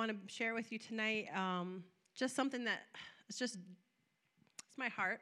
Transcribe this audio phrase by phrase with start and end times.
[0.00, 1.84] want to share with you tonight um,
[2.16, 2.80] just something that
[3.28, 3.58] it's just
[4.66, 5.20] it's my heart,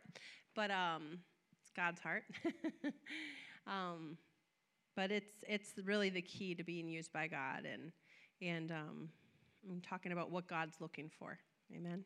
[0.55, 1.19] but um,
[1.61, 2.23] it's God's heart.
[3.67, 4.17] um,
[4.95, 7.91] but it's it's really the key to being used by God, and
[8.41, 9.09] and um,
[9.69, 11.39] I'm talking about what God's looking for.
[11.75, 12.05] Amen.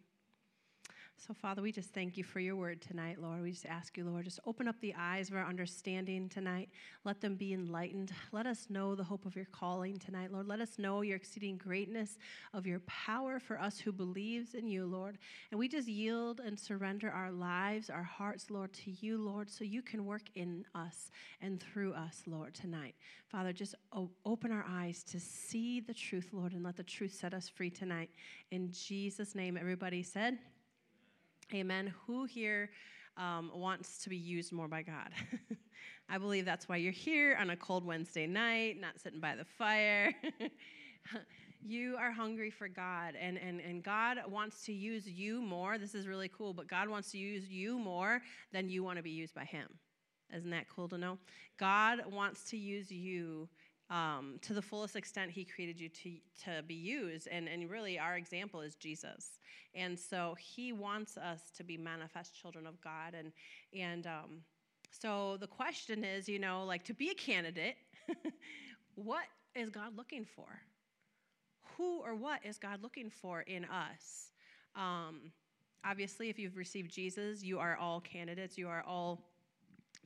[1.24, 3.42] So, Father, we just thank you for your word tonight, Lord.
[3.42, 6.68] We just ask you, Lord, just open up the eyes of our understanding tonight.
[7.04, 8.10] Let them be enlightened.
[8.32, 10.48] Let us know the hope of your calling tonight, Lord.
[10.48, 12.18] Let us know your exceeding greatness
[12.52, 15.16] of your power for us who believes in you, Lord.
[15.52, 19.62] And we just yield and surrender our lives, our hearts, Lord, to you, Lord, so
[19.62, 22.96] you can work in us and through us, Lord, tonight.
[23.28, 23.76] Father, just
[24.26, 27.70] open our eyes to see the truth, Lord, and let the truth set us free
[27.70, 28.10] tonight.
[28.50, 30.38] In Jesus' name, everybody said,
[31.54, 31.92] Amen.
[32.06, 32.70] Who here
[33.18, 35.10] um, wants to be used more by God?
[36.08, 39.44] I believe that's why you're here on a cold Wednesday night, not sitting by the
[39.44, 40.14] fire.
[41.62, 45.76] you are hungry for God, and, and, and God wants to use you more.
[45.76, 49.02] This is really cool, but God wants to use you more than you want to
[49.02, 49.68] be used by Him.
[50.34, 51.18] Isn't that cool to know?
[51.58, 53.48] God wants to use you
[53.92, 56.12] um, to the fullest extent he created you to,
[56.44, 57.28] to be used.
[57.30, 59.38] And, and really, our example is Jesus.
[59.74, 63.14] And so he wants us to be manifest children of God.
[63.14, 63.32] And,
[63.78, 64.40] and um,
[64.90, 67.76] so the question is, you know, like to be a candidate,
[68.94, 70.48] what is God looking for?
[71.76, 74.30] Who or what is God looking for in us?
[74.74, 75.32] Um,
[75.84, 78.56] obviously, if you've received Jesus, you are all candidates.
[78.56, 79.20] You are all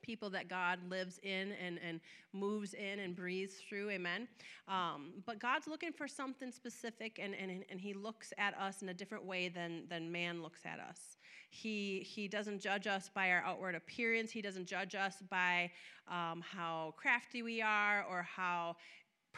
[0.07, 2.01] people that God lives in and, and
[2.33, 3.91] moves in and breathes through.
[3.91, 4.29] Amen.
[4.69, 8.89] Um, but God's looking for something specific, and, and, and He looks at us in
[8.89, 11.17] a different way than, than man looks at us.
[11.51, 15.71] He, he doesn't judge us by our outward appearance, He doesn't judge us by
[16.09, 18.77] um, how crafty we are or how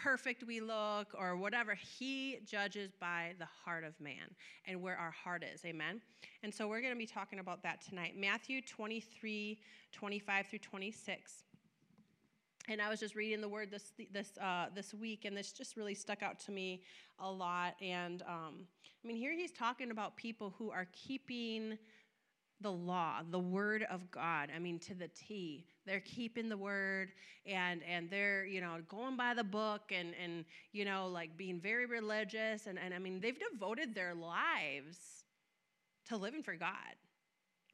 [0.02, 1.74] perfect we look or whatever.
[1.74, 4.34] He judges by the heart of man
[4.66, 5.64] and where our heart is.
[5.64, 6.00] Amen.
[6.42, 8.14] And so we're going to be talking about that tonight.
[8.16, 9.58] Matthew 23,
[9.92, 11.44] 25 through 26.
[12.68, 15.74] And I was just reading the word this this uh, this week, and this just
[15.74, 16.82] really stuck out to me
[17.18, 17.74] a lot.
[17.80, 18.66] And um,
[19.02, 21.78] I mean, here he's talking about people who are keeping
[22.60, 24.50] the law, the word of God.
[24.54, 25.64] I mean, to the T.
[25.86, 27.12] They're keeping the word
[27.46, 31.60] and and they're, you know, going by the book and and you know, like being
[31.60, 35.24] very religious and, and I mean they've devoted their lives
[36.06, 36.96] to living for God.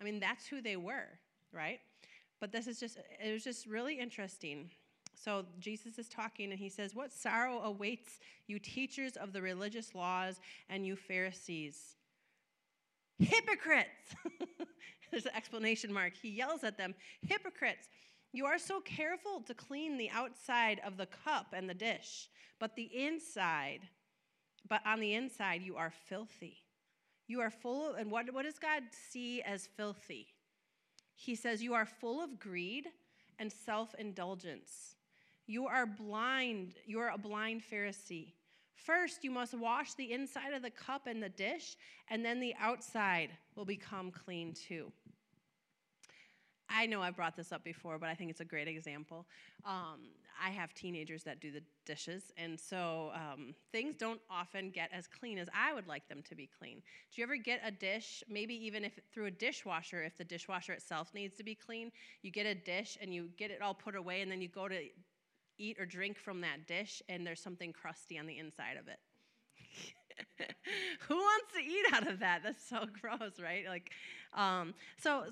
[0.01, 1.09] I mean, that's who they were,
[1.53, 1.81] right?
[2.41, 4.71] But this is just it was just really interesting.
[5.15, 9.95] So Jesus is talking and he says, What sorrow awaits you teachers of the religious
[9.95, 11.97] laws and you Pharisees?
[13.19, 14.15] Hypocrites!
[15.11, 16.15] There's an explanation mark.
[16.21, 17.89] He yells at them, Hypocrites!
[18.33, 22.75] You are so careful to clean the outside of the cup and the dish, but
[22.75, 23.89] the inside,
[24.69, 26.65] but on the inside, you are filthy.
[27.29, 30.27] You are full of, and what, what does God see as filthy?
[31.15, 32.89] He says, You are full of greed
[33.39, 34.97] and self indulgence.
[35.47, 36.75] You are blind.
[36.87, 38.33] You are a blind Pharisee.
[38.75, 41.77] First, you must wash the inside of the cup and the dish,
[42.09, 44.93] and then the outside will become clean too.
[46.69, 49.27] I know I've brought this up before, but I think it's a great example.
[49.65, 50.09] Um,
[50.43, 55.07] I have teenagers that do the dishes, and so um, things don't often get as
[55.07, 56.83] clean as I would like them to be clean.
[57.13, 60.73] Do you ever get a dish, maybe even if through a dishwasher, if the dishwasher
[60.73, 61.93] itself needs to be clean,
[62.23, 64.67] you get a dish and you get it all put away, and then you go
[64.67, 64.77] to
[65.59, 68.99] eat or drink from that dish and there's something crusty on the inside of it.
[71.09, 72.43] Who wants to eat out of that?
[72.43, 73.65] That's so gross, right?
[73.69, 73.91] Like,
[74.35, 75.25] um, so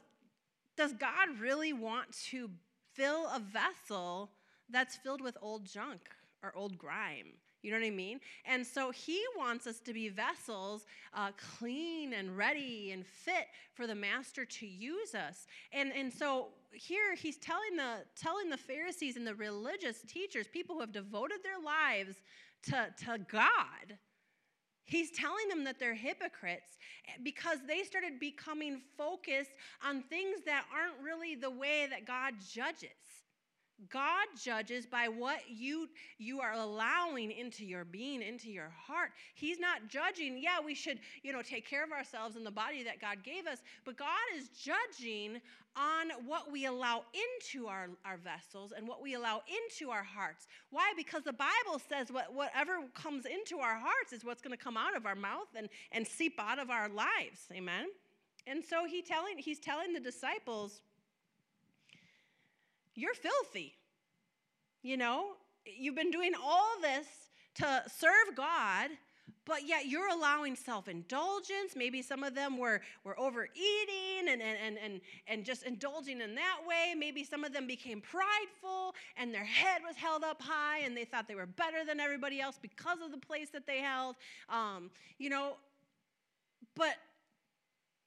[0.76, 2.50] does God really want to
[2.94, 4.30] fill a vessel
[4.68, 6.00] that's filled with old junk
[6.42, 7.34] or old grime?
[7.62, 8.20] You know what I mean?
[8.44, 10.84] And so he wants us to be vessels,
[11.14, 15.46] uh, clean and ready and fit for the master to use us.
[15.72, 20.74] And, and so here he's telling the, telling the Pharisees and the religious teachers, people
[20.74, 22.16] who have devoted their lives
[22.64, 23.98] to, to God,
[24.84, 26.78] He's telling them that they're hypocrites
[27.22, 29.52] because they started becoming focused
[29.86, 32.90] on things that aren't really the way that God judges.
[33.90, 35.88] God judges by what you
[36.18, 39.10] you are allowing into your being, into your heart.
[39.34, 42.82] He's not judging, yeah, we should, you know, take care of ourselves and the body
[42.84, 45.40] that God gave us, but God is judging
[45.74, 50.46] on what we allow into our, our vessels and what we allow into our hearts.
[50.70, 50.92] Why?
[50.96, 54.76] Because the Bible says what, whatever comes into our hearts is what's going to come
[54.76, 57.46] out of our mouth and, and seep out of our lives.
[57.52, 57.86] Amen.
[58.46, 60.82] And so he telling, he's telling the disciples,
[62.94, 63.74] you're filthy.
[64.82, 65.32] You know,
[65.64, 67.06] you've been doing all this
[67.56, 68.90] to serve God,
[69.44, 71.74] but yet you're allowing self-indulgence.
[71.76, 76.34] Maybe some of them were, were overeating and, and, and, and, and just indulging in
[76.34, 76.94] that way.
[76.96, 81.04] Maybe some of them became prideful and their head was held up high and they
[81.04, 84.16] thought they were better than everybody else because of the place that they held.
[84.48, 85.54] Um, you know
[86.74, 86.94] but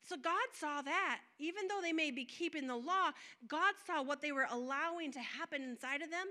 [0.08, 1.22] so God saw that.
[1.40, 3.12] Even though they may be keeping the law,
[3.48, 6.28] God saw what they were allowing to happen inside of them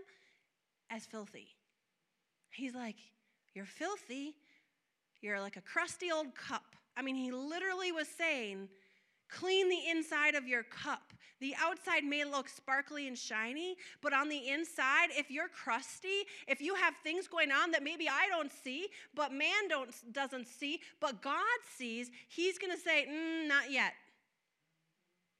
[0.90, 1.48] as filthy.
[2.50, 2.96] He's like,
[3.54, 4.36] You're filthy.
[5.20, 6.76] You're like a crusty old cup.
[6.96, 8.68] I mean, he literally was saying,
[9.34, 11.12] Clean the inside of your cup.
[11.40, 16.60] The outside may look sparkly and shiny, but on the inside, if you're crusty, if
[16.60, 20.80] you have things going on that maybe I don't see, but man don't, doesn't see,
[21.00, 21.42] but God
[21.76, 23.94] sees, He's going to say, mm, Not yet.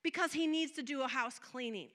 [0.02, 1.88] Because He needs to do a house cleaning.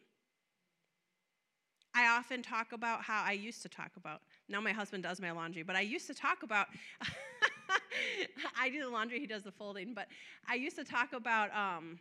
[1.94, 5.32] I often talk about how I used to talk about, now my husband does my
[5.32, 6.68] laundry, but I used to talk about.
[8.60, 9.94] I do the laundry, he does the folding.
[9.94, 10.08] But
[10.48, 12.00] I used to talk about um,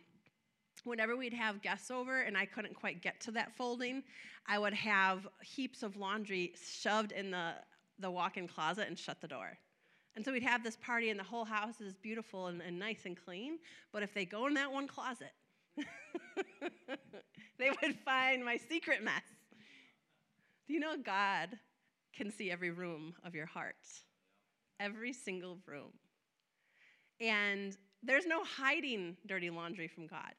[0.83, 4.03] whenever we'd have guests over and I couldn't quite get to that folding,
[4.47, 7.53] I would have heaps of laundry shoved in the,
[7.99, 9.57] the walk in closet and shut the door.
[10.15, 13.05] And so we'd have this party, and the whole house is beautiful and, and nice
[13.05, 13.59] and clean.
[13.93, 15.31] But if they go in that one closet,
[17.57, 19.21] they would find my secret mess.
[20.67, 21.57] Do you know God
[22.13, 23.75] can see every room of your heart?
[24.79, 25.91] Every single room.
[27.19, 30.33] And there's no hiding dirty laundry from God.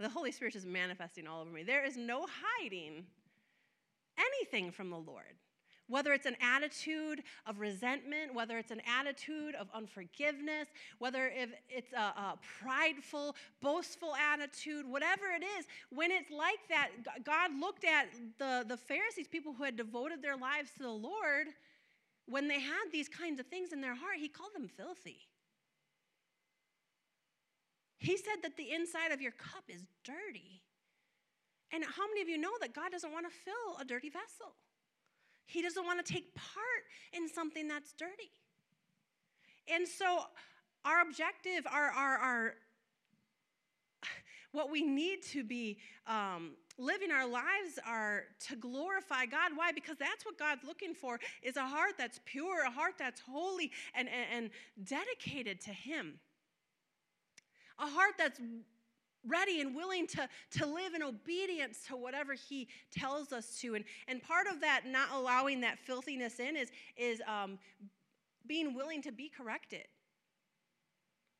[0.00, 1.62] The Holy Spirit is manifesting all over me.
[1.62, 2.26] There is no
[2.60, 3.04] hiding
[4.18, 5.36] anything from the Lord.
[5.86, 10.68] Whether it's an attitude of resentment, whether it's an attitude of unforgiveness,
[10.98, 16.88] whether if it's a, a, prideful, boastful attitude, whatever it is, when it's like that,
[17.22, 18.06] God looked at
[18.38, 21.48] the, the Pharisees, people who had devoted their lives to the Lord,
[22.26, 25.20] when they had these kinds of things in their heart, he called them filthy.
[27.98, 30.62] He said that the inside of your cup is dirty.
[31.72, 34.54] And how many of you know that God doesn't want to fill a dirty vessel?
[35.46, 38.30] He doesn't want to take part in something that's dirty.
[39.72, 40.24] And so,
[40.84, 42.54] our objective, our, our, our
[44.52, 49.52] what we need to be um, living our lives are to glorify God.
[49.54, 49.72] Why?
[49.72, 53.70] Because that's what God's looking for is a heart that's pure, a heart that's holy
[53.94, 56.18] and, and, and dedicated to Him.
[57.78, 58.40] A heart that's
[59.26, 60.28] ready and willing to,
[60.58, 63.74] to live in obedience to whatever he tells us to.
[63.74, 67.58] And, and part of that, not allowing that filthiness in, is, is um,
[68.46, 69.86] being willing to be corrected.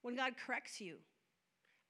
[0.02, 0.96] When God corrects you,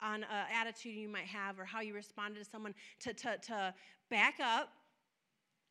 [0.01, 3.73] on an attitude you might have or how you responded to someone to, to, to
[4.09, 4.69] back up,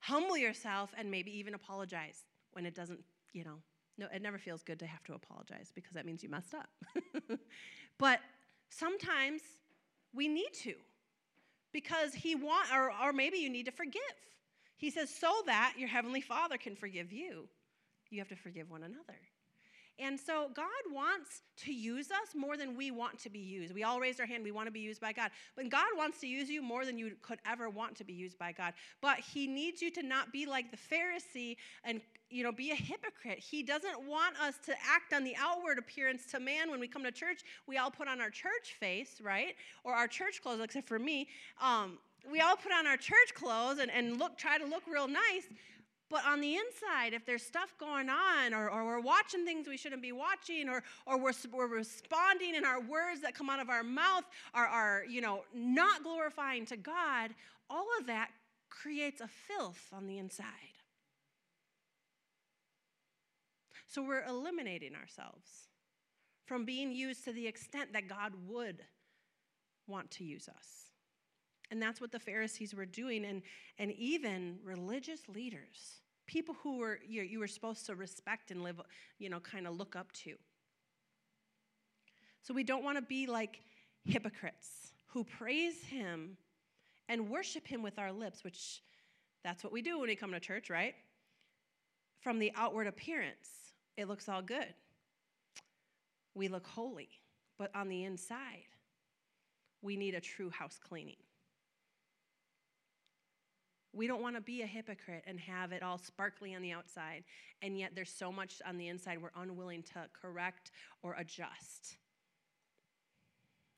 [0.01, 3.01] humble yourself, and maybe even apologize when it doesn't,
[3.33, 3.57] you know,
[3.97, 6.69] no, it never feels good to have to apologize because that means you messed up.
[7.99, 8.21] but
[8.69, 9.43] sometimes
[10.13, 10.75] we need to
[11.73, 14.03] because he want or, or maybe you need to forgive.
[14.77, 17.49] He says, so that your heavenly Father can forgive you,
[18.11, 19.19] you have to forgive one another.
[19.99, 23.73] And so God wants to use us more than we want to be used.
[23.73, 25.31] We all raised our hand, we want to be used by God.
[25.55, 28.39] But God wants to use you more than you could ever want to be used
[28.39, 28.75] by God.
[29.01, 32.01] But He needs you to not be like the Pharisee and
[32.31, 33.39] you know, be a hypocrite.
[33.39, 36.69] He doesn't want us to act on the outward appearance to man.
[36.69, 39.55] When we come to church, we all put on our church face, right?
[39.85, 41.29] Or our church clothes, except for me.
[41.63, 41.99] Um,
[42.31, 45.47] we all put on our church clothes and, and look, try to look real nice.
[46.15, 49.77] But on the inside, if there's stuff going on, or, or we're watching things we
[49.77, 53.69] shouldn't be watching, or, or we're, we're responding in our words that come out of
[53.69, 54.23] our mouth
[54.55, 57.33] are, are, you know, not glorifying to God,
[57.69, 58.29] all of that
[58.71, 60.47] creates a filth on the inside.
[63.89, 65.67] So we're eliminating ourselves
[66.47, 68.85] from being used to the extent that God would
[69.89, 70.93] want to use us.
[71.73, 73.43] And that's what the Pharisees were doing, and,
[73.81, 78.81] and even religious leaders people who were you, you were supposed to respect and live,
[79.19, 80.35] you know, kind of look up to.
[82.43, 83.61] So we don't want to be like
[84.05, 86.37] hypocrites who praise him
[87.09, 88.83] and worship him with our lips, which
[89.43, 90.95] that's what we do when we come to church, right?
[92.21, 93.49] From the outward appearance,
[93.97, 94.75] it looks all good.
[96.35, 97.11] We look holy,
[97.59, 98.65] but on the inside,
[99.83, 101.17] we need a true house cleaning.
[103.95, 107.25] We don't want to be a hypocrite and have it all sparkly on the outside,
[107.63, 110.73] and yet there's so much on the inside we're unwilling to correct
[111.03, 111.97] or adjust.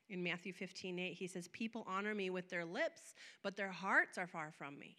[0.09, 4.17] In Matthew 15, 8, he says, People honor me with their lips, but their hearts
[4.17, 4.95] are far from me.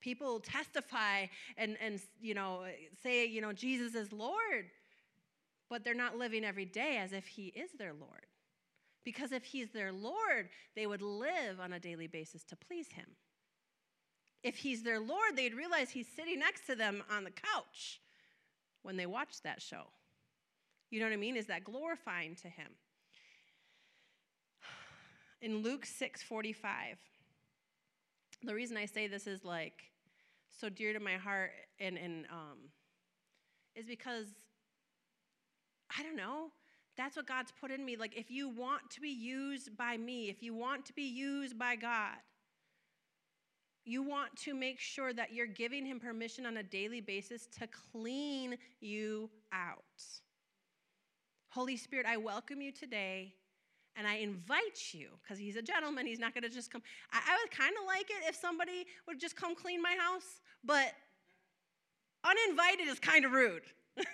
[0.00, 2.64] People testify and, and you know,
[3.02, 4.66] say, you know, Jesus is Lord,
[5.68, 8.26] but they're not living every day as if He is their Lord.
[9.04, 13.06] Because if He's their Lord, they would live on a daily basis to please Him.
[14.42, 18.00] If He's their Lord, they'd realize He's sitting next to them on the couch
[18.82, 19.84] when they watch that show.
[20.90, 21.36] You know what I mean?
[21.36, 22.68] Is that glorifying to Him?
[25.42, 26.98] In Luke 6 45,
[28.42, 29.90] the reason I say this is like
[30.48, 32.58] so dear to my heart and, and um,
[33.74, 34.26] is because
[35.96, 36.50] I don't know.
[37.00, 37.96] That's what God's put in me.
[37.96, 41.58] Like, if you want to be used by me, if you want to be used
[41.58, 42.18] by God,
[43.86, 47.66] you want to make sure that you're giving Him permission on a daily basis to
[47.90, 49.78] clean you out.
[51.48, 53.32] Holy Spirit, I welcome you today
[53.96, 56.82] and I invite you, because he's a gentleman, he's not going to just come.
[57.12, 60.42] I, I would kind of like it if somebody would just come clean my house,
[60.62, 60.92] but
[62.24, 63.62] uninvited is kind of rude.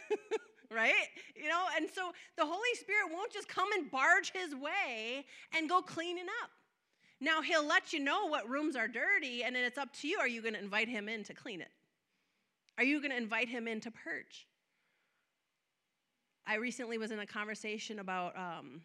[0.70, 0.92] right?
[1.34, 5.24] You know, and so the Holy Spirit won't just come and barge his way
[5.56, 6.50] and go cleaning up.
[7.20, 10.18] Now, he'll let you know what rooms are dirty, and then it's up to you.
[10.18, 11.70] Are you going to invite him in to clean it?
[12.78, 14.46] Are you going to invite him in to purge?
[16.46, 18.82] I recently was in a conversation about um,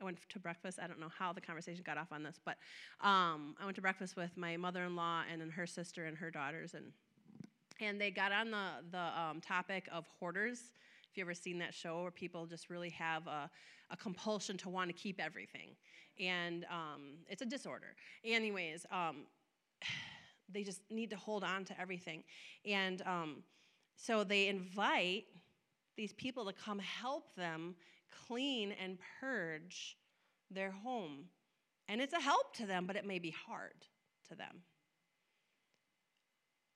[0.00, 0.78] I went to breakfast.
[0.82, 2.56] I don't know how the conversation got off on this, but
[3.00, 6.74] um, I went to breakfast with my mother-in-law and then her sister and her daughters,
[6.74, 6.86] and
[7.80, 10.72] and they got on the the um, topic of hoarders.
[11.14, 13.48] If you ever seen that show where people just really have a,
[13.88, 15.76] a compulsion to want to keep everything,
[16.18, 17.94] and um, it's a disorder.
[18.24, 19.26] Anyways, um,
[20.52, 22.24] they just need to hold on to everything,
[22.66, 23.44] and um,
[23.94, 25.26] so they invite
[25.96, 27.76] these people to come help them
[28.26, 29.96] clean and purge
[30.50, 31.26] their home.
[31.86, 33.86] And it's a help to them, but it may be hard
[34.30, 34.62] to them.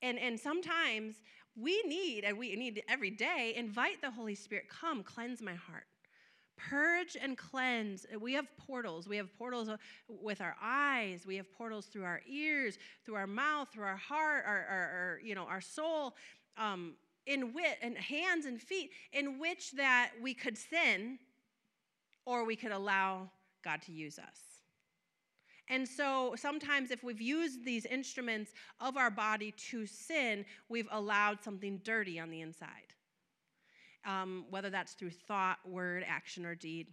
[0.01, 1.17] And, and sometimes
[1.61, 5.87] we need, and we need every day, invite the Holy Spirit, come, cleanse my heart.
[6.57, 8.05] Purge and cleanse.
[8.21, 9.09] We have portals.
[9.09, 9.71] We have portals
[10.09, 11.25] with our eyes.
[11.25, 15.21] We have portals through our ears, through our mouth, through our heart, our, our, our
[15.23, 16.17] you know, our soul.
[16.57, 16.95] Um,
[17.29, 21.19] in wit and hands and feet in which that we could sin
[22.25, 23.31] or we could allow
[23.63, 24.48] God to use us.
[25.71, 31.43] And so sometimes, if we've used these instruments of our body to sin, we've allowed
[31.43, 32.95] something dirty on the inside,
[34.05, 36.89] um, whether that's through thought, word, action, or deed.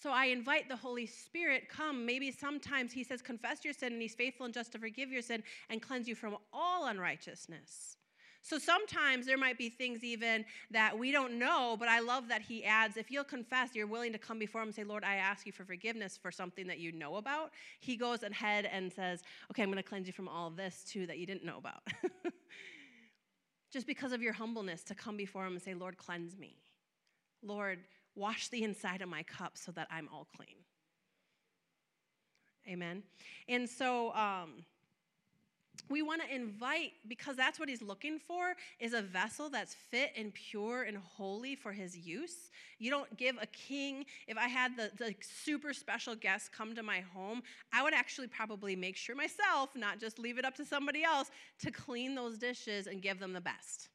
[0.00, 2.06] So I invite the Holy Spirit, come.
[2.06, 5.22] Maybe sometimes He says, confess your sin, and He's faithful and just to forgive your
[5.22, 7.97] sin and cleanse you from all unrighteousness.
[8.42, 12.42] So sometimes there might be things even that we don't know, but I love that
[12.42, 15.16] he adds if you'll confess, you're willing to come before him and say, Lord, I
[15.16, 17.50] ask you for forgiveness for something that you know about.
[17.80, 21.06] He goes ahead and says, Okay, I'm going to cleanse you from all this too
[21.06, 21.82] that you didn't know about.
[23.72, 26.56] Just because of your humbleness to come before him and say, Lord, cleanse me.
[27.42, 27.80] Lord,
[28.14, 30.56] wash the inside of my cup so that I'm all clean.
[32.66, 33.02] Amen.
[33.48, 34.64] And so, um,
[35.88, 40.12] we want to invite because that's what he's looking for is a vessel that's fit
[40.16, 42.50] and pure and holy for his use.
[42.78, 46.82] You don't give a king if i had the, the super special guest come to
[46.82, 47.42] my home
[47.72, 51.30] i would actually probably make sure myself not just leave it up to somebody else
[51.60, 53.88] to clean those dishes and give them the best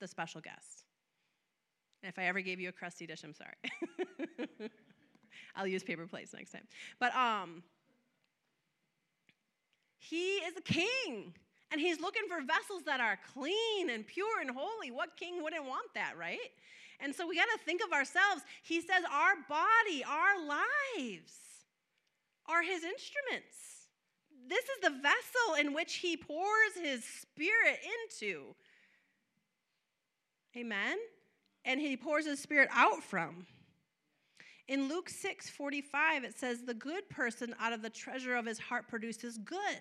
[0.00, 0.84] the special guest.
[2.02, 4.68] And if i ever gave you a crusty dish i'm sorry.
[5.56, 6.66] I'll use paper plates next time.
[6.98, 7.62] But um
[10.02, 11.32] he is a king.
[11.70, 14.90] And he's looking for vessels that are clean and pure and holy.
[14.90, 16.50] What king wouldn't want that, right?
[17.00, 18.42] And so we got to think of ourselves.
[18.62, 21.32] He says, Our body, our lives
[22.46, 23.56] are his instruments.
[24.48, 28.54] This is the vessel in which he pours his spirit into.
[30.56, 30.98] Amen?
[31.64, 33.46] And he pours his spirit out from.
[34.68, 38.58] In Luke 6 45, it says, The good person out of the treasure of his
[38.58, 39.80] heart produces good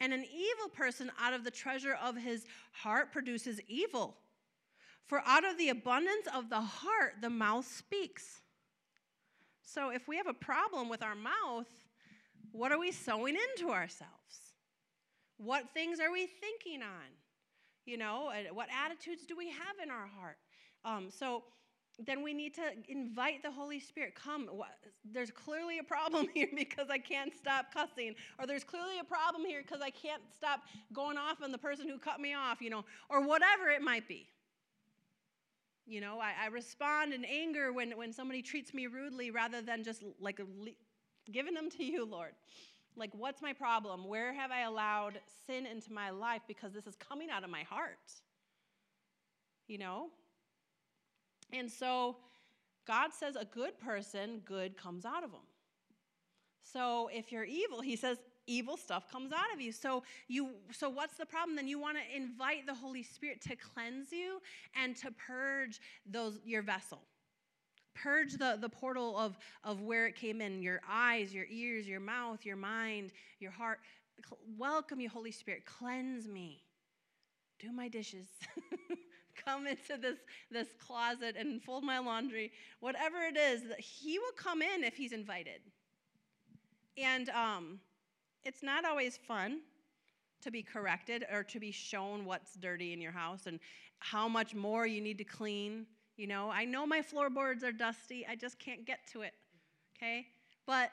[0.00, 4.16] and an evil person out of the treasure of his heart produces evil.
[5.06, 8.40] For out of the abundance of the heart, the mouth speaks.
[9.62, 11.68] So if we have a problem with our mouth,
[12.52, 14.10] what are we sowing into ourselves?
[15.36, 17.08] What things are we thinking on?
[17.84, 20.38] You know, what attitudes do we have in our heart?
[20.84, 21.44] Um, so
[21.98, 24.14] then we need to invite the Holy Spirit.
[24.14, 24.48] Come.
[25.04, 29.44] There's clearly a problem here because I can't stop cussing, or there's clearly a problem
[29.44, 32.70] here because I can't stop going off on the person who cut me off, you
[32.70, 34.26] know, or whatever it might be.
[35.86, 39.84] You know, I, I respond in anger when, when somebody treats me rudely rather than
[39.84, 40.40] just like
[41.30, 42.32] giving them to you, Lord.
[42.96, 44.06] Like, what's my problem?
[44.06, 47.64] Where have I allowed sin into my life because this is coming out of my
[47.64, 47.98] heart?
[49.66, 50.06] You know?
[51.52, 52.16] And so,
[52.86, 55.40] God says a good person, good comes out of them.
[56.62, 59.72] So, if you're evil, He says evil stuff comes out of you.
[59.72, 61.56] So you so what's the problem?
[61.56, 64.40] Then you want to invite the Holy Spirit to cleanse you
[64.74, 67.00] and to purge those your vessel.
[67.94, 72.00] Purge the, the portal of, of where it came in your eyes, your ears, your
[72.00, 73.78] mouth, your mind, your heart.
[74.58, 75.64] Welcome you, Holy Spirit.
[75.64, 76.64] Cleanse me.
[77.60, 78.26] Do my dishes.
[79.44, 80.18] come into this,
[80.50, 82.52] this closet and fold my laundry.
[82.80, 85.60] Whatever it is, He will come in if He's invited.
[86.96, 87.80] And um,
[88.44, 89.60] it's not always fun
[90.42, 93.58] to be corrected or to be shown what's dirty in your house and
[93.98, 95.86] how much more you need to clean.
[96.16, 99.32] You know, I know my floorboards are dusty, I just can't get to it.
[99.96, 100.26] Okay?
[100.66, 100.90] But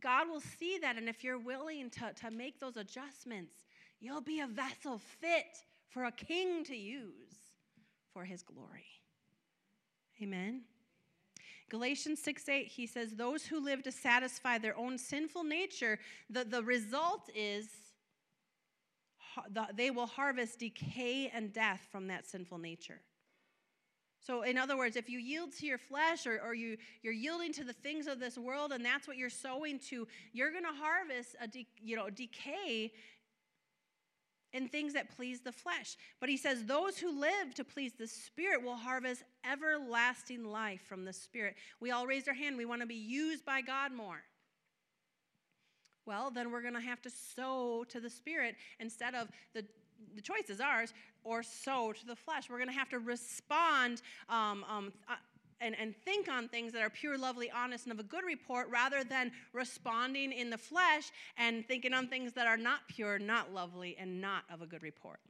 [0.00, 3.52] God will see that, and if you're willing to, to make those adjustments,
[4.00, 7.34] you'll be a vessel fit for a king to use
[8.12, 8.86] for his glory.
[10.22, 10.62] Amen.
[11.70, 15.98] Galatians 6 8, he says, Those who live to satisfy their own sinful nature,
[16.30, 17.68] the, the result is
[19.74, 23.00] they will harvest decay and death from that sinful nature.
[24.20, 27.52] So, in other words, if you yield to your flesh or, or you, you're yielding
[27.54, 30.72] to the things of this world and that's what you're sowing to, you're going to
[30.72, 32.92] harvest a de- you know, decay
[34.52, 35.96] in things that please the flesh.
[36.20, 41.04] But he says, Those who live to please the Spirit will harvest everlasting life from
[41.04, 41.56] the Spirit.
[41.80, 42.56] We all raised our hand.
[42.56, 44.22] We want to be used by God more.
[46.06, 49.64] Well, then we're going to have to sow to the Spirit instead of the,
[50.14, 52.48] the choice is ours, or sow to the flesh.
[52.48, 54.00] We're going to have to respond
[54.30, 55.16] um, um, uh,
[55.60, 58.68] and, and think on things that are pure, lovely, honest, and of a good report
[58.70, 63.52] rather than responding in the flesh and thinking on things that are not pure, not
[63.52, 65.20] lovely, and not of a good report.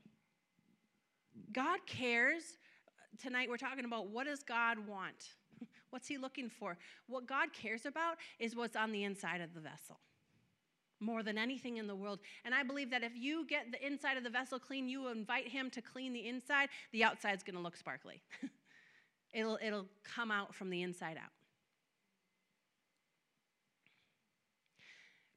[1.53, 2.59] God cares.
[3.21, 5.35] Tonight we're talking about what does God want?
[5.91, 6.77] What's he looking for?
[7.07, 9.99] What God cares about is what's on the inside of the vessel
[11.01, 12.19] more than anything in the world.
[12.45, 15.49] And I believe that if you get the inside of the vessel clean, you invite
[15.49, 18.21] him to clean the inside, the outside's going to look sparkly.
[19.33, 21.31] It'll, it'll come out from the inside out.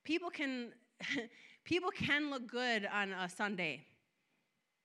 [0.04, 0.72] People can,
[1.64, 3.86] people can look good on a Sunday.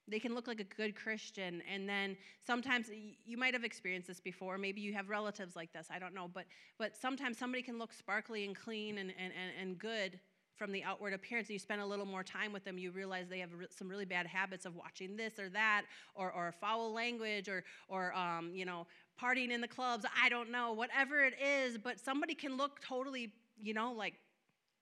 [0.08, 2.16] They can look like a good Christian, and then
[2.46, 2.86] sometimes
[3.24, 4.56] you might have experienced this before.
[4.56, 5.88] Maybe you have relatives like this.
[5.90, 6.44] I don't know, but
[6.78, 10.20] but sometimes somebody can look sparkly and clean and and, and, and good,
[10.56, 11.50] from the outward appearance.
[11.50, 14.26] You spend a little more time with them, you realize they have some really bad
[14.26, 18.86] habits of watching this or that, or, or foul language, or, or um, you know,
[19.20, 20.04] partying in the clubs.
[20.22, 21.78] I don't know, whatever it is.
[21.78, 24.14] But somebody can look totally, you know, like,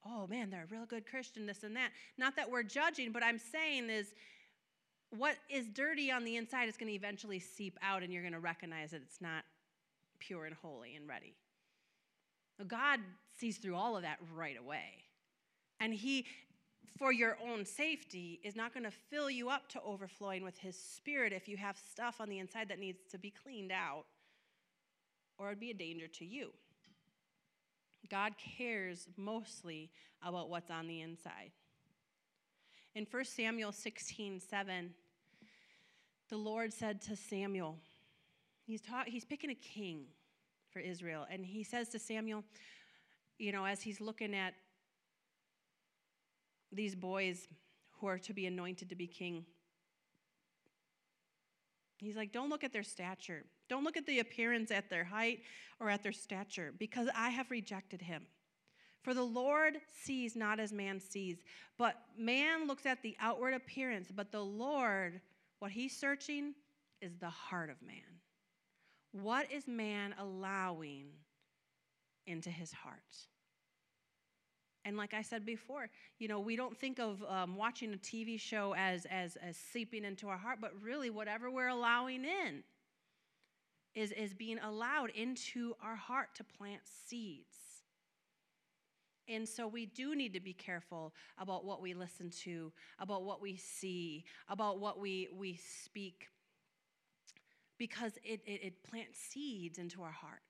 [0.07, 1.91] oh man, they're a real good Christian, this and that.
[2.19, 4.15] Not that we're judging, but I'm saying is
[5.11, 8.33] what is dirty on the inside is going to eventually seep out, and you're going
[8.33, 9.45] to recognize that it's not
[10.19, 11.35] pure and holy and ready.
[12.67, 13.01] God
[13.37, 15.05] sees through all of that right away.
[15.81, 16.27] And He,
[16.99, 20.79] for your own safety, is not going to fill you up to overflowing with His
[20.79, 24.05] Spirit if you have stuff on the inside that needs to be cleaned out,
[25.39, 26.51] or it'd be a danger to you.
[28.11, 29.91] God cares mostly
[30.23, 31.51] about what's on the inside.
[32.95, 34.95] In 1 Samuel 16 7,
[36.31, 37.77] the Lord said to Samuel,
[38.67, 40.05] he's, ta- he's picking a king
[40.71, 42.45] for Israel, and he says to Samuel,
[43.39, 44.55] you know, as he's looking at
[46.75, 47.49] these boys
[48.01, 49.45] who are to be anointed to be king.
[51.99, 53.45] He's like, don't look at their stature.
[53.69, 55.41] Don't look at the appearance at their height
[55.81, 58.27] or at their stature, because I have rejected him.
[59.03, 61.39] For the Lord sees not as man sees,
[61.79, 65.21] but man looks at the outward appearance, but the Lord,
[65.59, 66.55] what he's searching
[67.01, 68.21] is the heart of man.
[69.13, 71.07] What is man allowing
[72.27, 73.29] into his heart?
[74.85, 78.39] And like I said before, you know, we don't think of um, watching a TV
[78.39, 82.63] show as, as, as seeping into our heart, but really, whatever we're allowing in
[83.95, 87.57] is, is being allowed into our heart to plant seeds.
[89.27, 93.41] And so we do need to be careful about what we listen to, about what
[93.41, 96.29] we see, about what we, we speak,
[97.79, 100.43] because it, it, it plants seeds into our heart.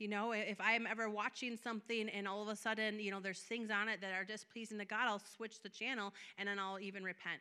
[0.00, 3.40] You know, if I'm ever watching something and all of a sudden, you know, there's
[3.40, 6.80] things on it that are displeasing to God, I'll switch the channel and then I'll
[6.80, 7.40] even repent.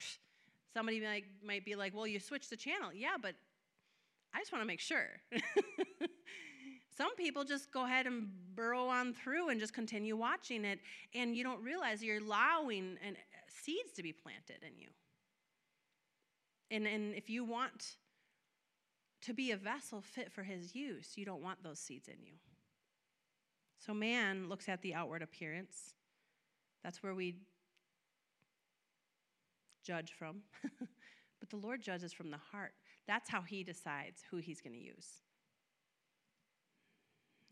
[0.72, 2.92] Somebody might, might be like, well, you switched the channel.
[2.94, 3.34] Yeah, but
[4.32, 5.08] I just want to make sure.
[6.96, 10.78] Some people just go ahead and burrow on through and just continue watching it,
[11.12, 14.88] and you don't realize you're allowing an, uh, seeds to be planted in you.
[16.70, 17.96] And, and if you want
[19.24, 22.34] to be a vessel fit for his use, you don't want those seeds in you.
[23.78, 25.94] So man looks at the outward appearance.
[26.82, 27.36] That's where we
[29.84, 30.42] judge from.
[31.40, 32.72] but the Lord judges from the heart.
[33.06, 35.08] That's how he decides who he's going to use.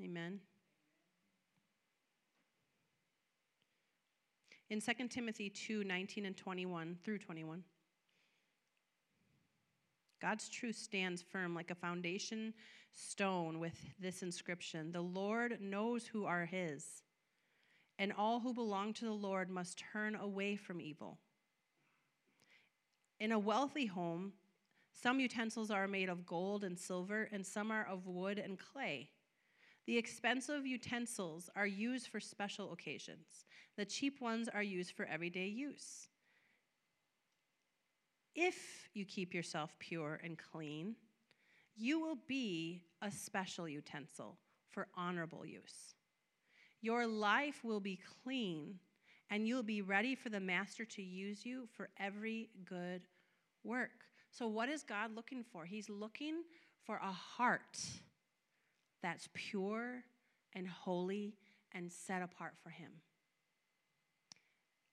[0.02, 0.40] Amen.
[4.70, 7.62] In 2 Timothy 2 19 and 21 through 21,
[10.22, 12.54] God's truth stands firm like a foundation
[12.92, 17.02] stone with this inscription The Lord knows who are his,
[17.98, 21.18] and all who belong to the Lord must turn away from evil.
[23.18, 24.34] In a wealthy home,
[24.92, 29.10] some utensils are made of gold and silver, and some are of wood and clay.
[29.86, 33.44] The expensive utensils are used for special occasions.
[33.76, 36.10] The cheap ones are used for everyday use.
[38.34, 40.96] If you keep yourself pure and clean,
[41.76, 44.38] you will be a special utensil
[44.70, 45.94] for honorable use.
[46.80, 48.78] Your life will be clean,
[49.30, 53.02] and you'll be ready for the master to use you for every good
[53.64, 53.90] work.
[54.30, 55.64] So, what is God looking for?
[55.64, 56.42] He's looking
[56.84, 57.78] for a heart
[59.02, 60.02] that's pure
[60.54, 61.34] and holy
[61.72, 62.90] and set apart for Him.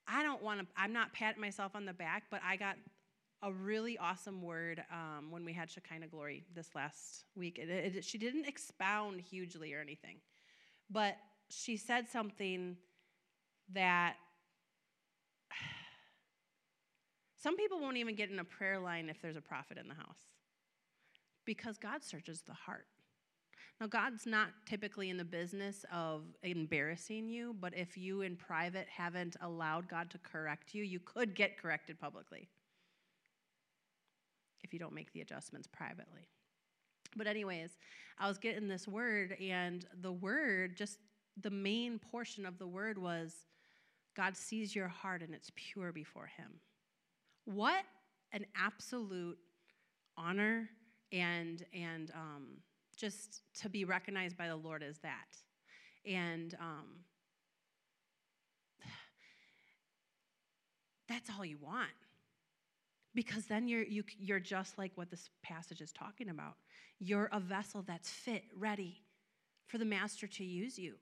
[0.08, 2.76] I don't want to, I'm not patting myself on the back, but I got
[3.42, 7.58] a really awesome word um, when we had Shekinah Glory this last week.
[7.58, 10.18] It, it, she didn't expound hugely or anything,
[10.90, 11.16] but
[11.50, 12.76] she said something
[13.74, 14.16] that
[17.42, 19.96] some people won't even get in a prayer line if there's a prophet in the
[19.96, 20.20] house
[21.46, 22.86] because God searches the heart.
[23.80, 28.88] Now, God's not typically in the business of embarrassing you, but if you in private
[28.90, 32.50] haven't allowed God to correct you, you could get corrected publicly
[34.64, 36.30] if you don't make the adjustments privately.
[37.16, 37.78] But, anyways,
[38.18, 41.00] I was getting this word, and the word, just
[41.42, 43.46] the main portion of the word was
[44.16, 46.60] God sees your heart and it's pure before Him.
[47.46, 47.84] What
[48.32, 49.38] an absolute
[50.18, 50.70] honor
[51.12, 52.58] and, and, um,
[53.00, 55.38] just to be recognized by the Lord as that.
[56.06, 56.86] And um,
[61.08, 61.90] that's all you want.
[63.20, 66.54] Because then you're, you, you're just like what this passage is talking about.
[67.00, 69.02] You're a vessel that's fit, ready
[69.68, 70.94] for the master to use you.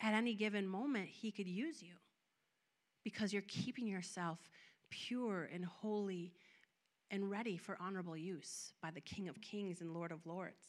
[0.00, 1.92] At any given moment, he could use you
[3.04, 4.38] because you're keeping yourself
[4.88, 6.32] pure and holy
[7.10, 10.64] and ready for honorable use by the King of Kings and Lord of Lords.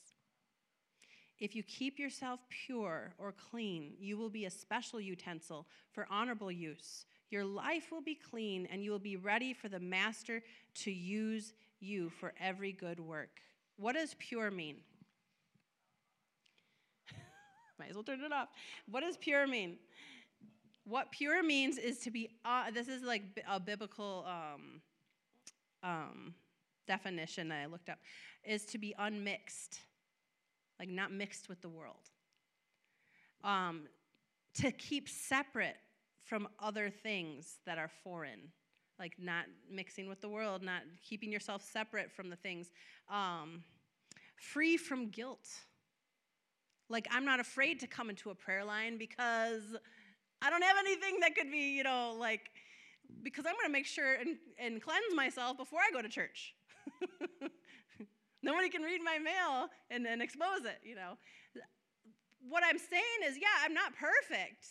[1.39, 6.51] If you keep yourself pure or clean, you will be a special utensil for honorable
[6.51, 7.05] use.
[7.29, 10.41] Your life will be clean, and you will be ready for the Master
[10.75, 13.41] to use you for every good work.
[13.77, 14.77] What does pure mean?
[17.79, 18.49] Might as well turn it off.
[18.89, 19.77] What does pure mean?
[20.85, 24.81] What pure means is to be, uh, this is like a biblical um,
[25.81, 26.33] um,
[26.87, 27.99] definition that I looked up
[28.43, 29.79] is to be unmixed,
[30.79, 32.09] like not mixed with the world.
[33.43, 33.83] Um,
[34.55, 35.77] to keep separate
[36.23, 38.51] from other things that are foreign,
[38.99, 42.71] like not mixing with the world, not keeping yourself separate from the things.
[43.09, 43.63] Um,
[44.37, 45.47] free from guilt.
[46.89, 49.63] Like, I'm not afraid to come into a prayer line because
[50.41, 52.51] I don't have anything that could be, you know, like,
[53.21, 56.53] because I'm going to make sure and, and cleanse myself before I go to church.
[58.43, 61.17] Nobody can read my mail and, and expose it, you know.
[62.47, 64.67] What I'm saying is, yeah, I'm not perfect,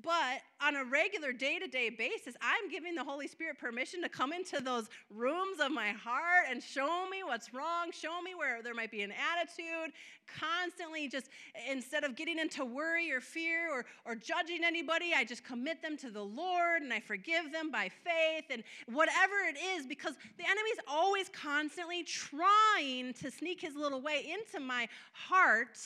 [0.00, 4.08] but on a regular day to day basis, I'm giving the Holy Spirit permission to
[4.08, 8.62] come into those rooms of my heart and show me what's wrong, show me where
[8.62, 9.92] there might be an attitude.
[10.26, 11.28] Constantly, just
[11.70, 15.98] instead of getting into worry or fear or, or judging anybody, I just commit them
[15.98, 20.44] to the Lord and I forgive them by faith and whatever it is, because the
[20.44, 25.76] enemy's always constantly trying to sneak his little way into my heart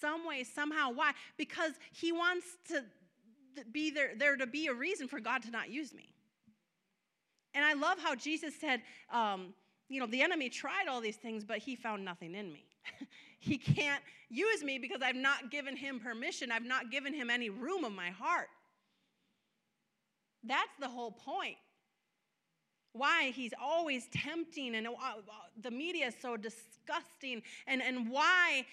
[0.00, 0.90] some way, somehow.
[0.92, 1.12] Why?
[1.38, 2.84] Because he wants to
[3.72, 6.08] be there, there to be a reason for God to not use me.
[7.54, 9.54] And I love how Jesus said, um,
[9.88, 12.66] you know, the enemy tried all these things, but he found nothing in me.
[13.38, 17.48] he can't use me because I've not given him permission, I've not given him any
[17.50, 18.48] room in my heart.
[20.44, 21.56] That's the whole point.
[22.92, 24.88] why he's always tempting and
[25.60, 28.64] the media is so disgusting and, and why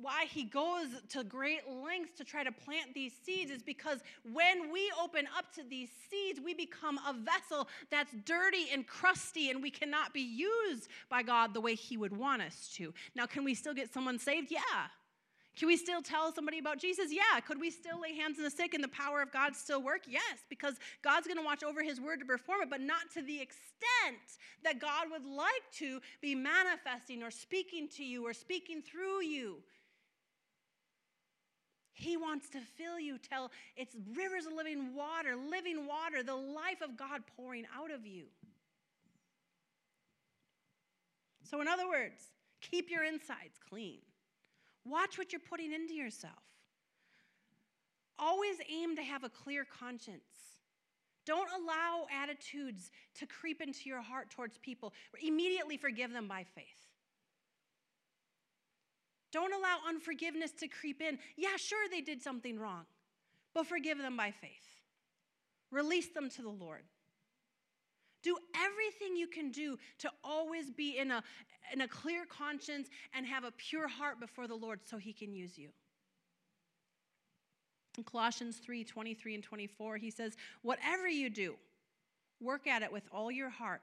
[0.00, 3.98] why he goes to great lengths to try to plant these seeds is because
[4.32, 9.50] when we open up to these seeds, we become a vessel that's dirty and crusty,
[9.50, 12.94] and we cannot be used by God the way he would want us to.
[13.14, 14.50] Now, can we still get someone saved?
[14.50, 14.60] Yeah.
[15.58, 17.12] Can we still tell somebody about Jesus?
[17.12, 17.40] Yeah.
[17.40, 20.02] Could we still lay hands on the sick and the power of God still work?
[20.08, 23.22] Yes, because God's going to watch over his word to perform it, but not to
[23.22, 28.82] the extent that God would like to be manifesting or speaking to you or speaking
[28.82, 29.56] through you.
[31.98, 36.80] He wants to fill you till it's rivers of living water, living water, the life
[36.80, 38.26] of God pouring out of you.
[41.42, 42.22] So, in other words,
[42.60, 43.98] keep your insides clean.
[44.84, 46.34] Watch what you're putting into yourself.
[48.16, 50.22] Always aim to have a clear conscience.
[51.26, 54.92] Don't allow attitudes to creep into your heart towards people.
[55.20, 56.77] Immediately forgive them by faith.
[59.32, 61.18] Don't allow unforgiveness to creep in.
[61.36, 62.84] Yeah, sure, they did something wrong,
[63.54, 64.80] but forgive them by faith.
[65.70, 66.82] Release them to the Lord.
[68.22, 71.22] Do everything you can do to always be in a,
[71.72, 75.32] in a clear conscience and have a pure heart before the Lord so he can
[75.32, 75.68] use you.
[77.96, 81.54] In Colossians 3 23 and 24, he says, Whatever you do,
[82.40, 83.82] work at it with all your heart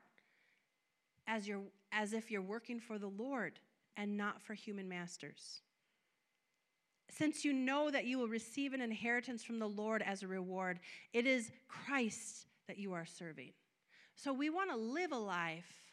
[1.28, 3.60] as, you're, as if you're working for the Lord
[3.98, 5.62] and not for human masters.
[7.10, 10.80] Since you know that you will receive an inheritance from the Lord as a reward,
[11.14, 13.52] it is Christ that you are serving.
[14.16, 15.86] So we want to live a life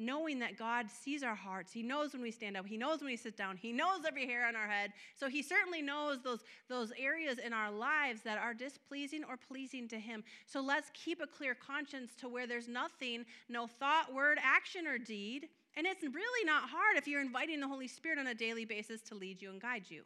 [0.00, 1.72] knowing that God sees our hearts.
[1.72, 4.26] He knows when we stand up, He knows when we sit down, He knows every
[4.26, 4.92] hair on our head.
[5.18, 9.88] So He certainly knows those, those areas in our lives that are displeasing or pleasing
[9.88, 10.22] to Him.
[10.46, 14.98] So let's keep a clear conscience to where there's nothing, no thought, word, action, or
[14.98, 15.48] deed
[15.78, 19.00] and it's really not hard if you're inviting the Holy Spirit on a daily basis
[19.02, 20.02] to lead you and guide you.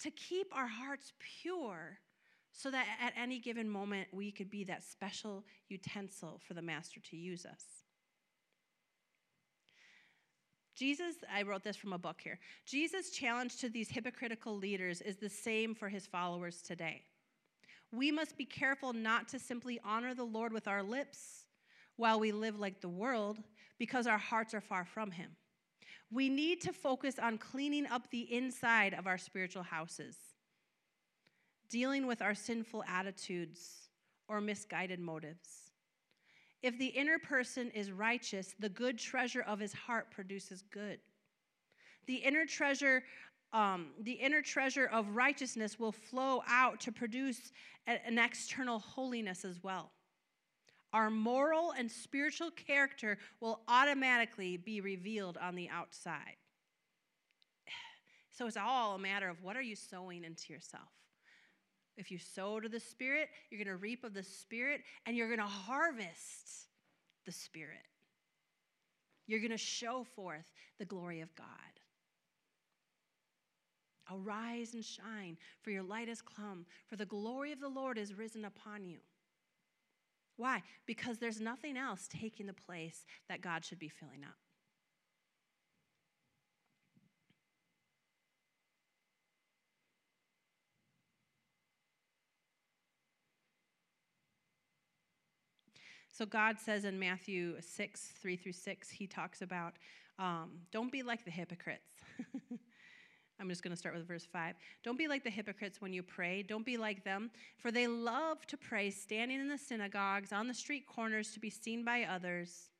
[0.00, 1.98] To keep our hearts pure
[2.52, 7.00] so that at any given moment we could be that special utensil for the Master
[7.00, 7.64] to use us.
[10.76, 12.38] Jesus, I wrote this from a book here.
[12.66, 17.00] Jesus' challenge to these hypocritical leaders is the same for his followers today.
[17.90, 21.46] We must be careful not to simply honor the Lord with our lips
[21.96, 23.38] while we live like the world,
[23.84, 25.28] because our hearts are far from Him.
[26.10, 30.16] We need to focus on cleaning up the inside of our spiritual houses,
[31.68, 33.90] dealing with our sinful attitudes
[34.26, 35.70] or misguided motives.
[36.62, 40.98] If the inner person is righteous, the good treasure of his heart produces good.
[42.06, 43.02] The inner treasure,
[43.52, 47.52] um, the inner treasure of righteousness will flow out to produce
[47.86, 49.90] an external holiness as well
[50.94, 56.36] our moral and spiritual character will automatically be revealed on the outside.
[58.36, 60.90] So it's all a matter of what are you sowing into yourself?
[61.96, 65.28] If you sow to the Spirit, you're going to reap of the Spirit and you're
[65.28, 66.66] going to harvest
[67.26, 67.86] the Spirit.
[69.28, 71.46] You're going to show forth the glory of God.
[74.10, 78.14] Arise and shine, for your light has come, for the glory of the Lord is
[78.14, 78.98] risen upon you.
[80.36, 80.62] Why?
[80.86, 84.36] Because there's nothing else taking the place that God should be filling up.
[96.16, 99.74] So God says in Matthew 6, 3 through 6, he talks about
[100.16, 101.90] um, don't be like the hypocrites.
[103.40, 104.54] I'm just going to start with verse 5.
[104.84, 106.42] Don't be like the hypocrites when you pray.
[106.42, 110.54] Don't be like them, for they love to pray standing in the synagogues, on the
[110.54, 112.70] street corners to be seen by others.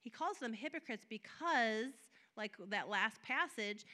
[0.00, 1.92] He calls them hypocrites because,
[2.36, 3.84] like that last passage,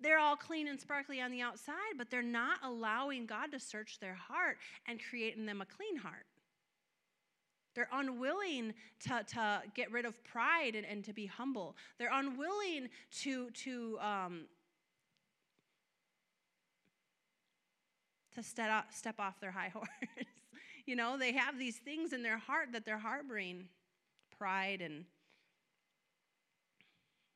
[0.00, 3.98] they're all clean and sparkly on the outside, but they're not allowing God to search
[4.00, 4.56] their heart
[4.86, 6.24] and create in them a clean heart.
[7.78, 11.76] They're unwilling to, to get rid of pride and, and to be humble.
[11.96, 12.88] They're unwilling
[13.20, 14.40] to, to, um,
[18.34, 19.86] to step, off, step off their high horse.
[20.86, 23.68] you know, they have these things in their heart that they're harboring
[24.36, 25.04] pride and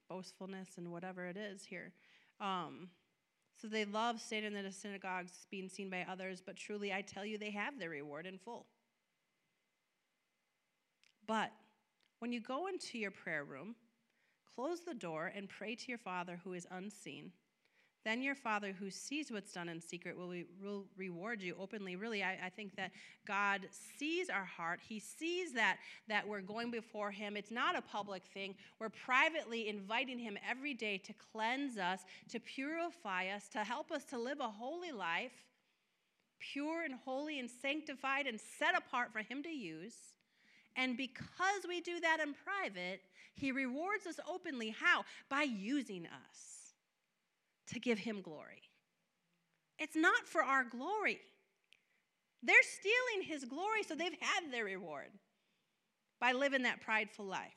[0.09, 1.93] boastfulness and whatever it is here.
[2.41, 2.89] Um,
[3.61, 7.25] so they love standing in the synagogues, being seen by others, but truly I tell
[7.25, 8.67] you, they have their reward in full.
[11.27, 11.53] But
[12.19, 13.75] when you go into your prayer room,
[14.55, 17.33] close the door and pray to your Father who is unseen.
[18.05, 21.95] then your Father who sees what's done in secret will, re- will reward you openly.
[21.95, 22.91] Really, I, I, think that
[23.27, 24.81] God sees our heart.
[24.89, 27.37] He sees that, that we're going before Him.
[27.37, 28.57] It's not a public thing.
[28.81, 34.05] We're privately inviting Him every day to cleanse us, to purify us, to help us
[34.07, 35.47] to live a holy life,
[36.41, 40.12] pure and holy and sanctified and set apart for Him to use.
[40.77, 43.01] And because we do that in private,
[43.35, 44.75] He rewards us openly.
[44.79, 45.05] How?
[45.29, 46.53] By using us
[47.73, 48.63] to give him glory.
[49.79, 51.21] It's not for our glory.
[52.43, 55.09] They're stealing his glory, so they've had their reward
[56.21, 57.53] by living that prideful life.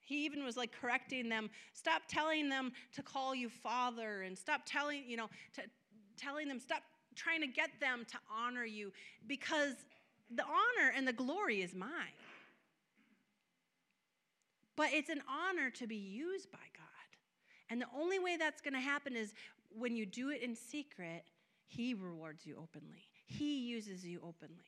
[0.00, 1.50] He even was like correcting them.
[1.74, 5.62] Stop telling them to call you father and stop telling, you know, to
[6.16, 6.82] telling them, stop
[7.14, 8.92] trying to get them to honor you
[9.26, 9.74] because
[10.34, 11.90] the honor and the glory is mine.
[14.76, 16.84] But it's an honor to be used by God.
[17.70, 19.34] And the only way that's going to happen is
[19.70, 21.24] when you do it in secret,
[21.66, 24.64] He rewards you openly, He uses you openly.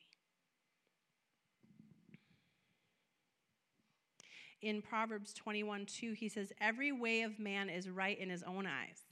[4.63, 8.67] In Proverbs 21 2, he says, Every way of man is right in his own
[8.67, 9.07] eyes,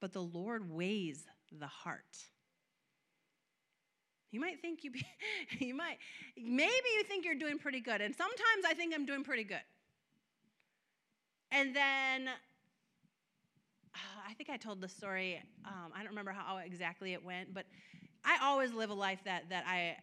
[0.00, 2.16] but the Lord weighs the heart.
[4.30, 5.04] You might think you, be,
[5.58, 5.98] you might,
[6.36, 8.00] maybe you think you're doing pretty good.
[8.00, 9.62] And sometimes I think I'm doing pretty good.
[11.52, 12.28] And then
[14.28, 15.42] I think I told the story.
[15.64, 17.66] Um, I don't remember how exactly it went, but
[18.24, 19.96] I always live a life that that I,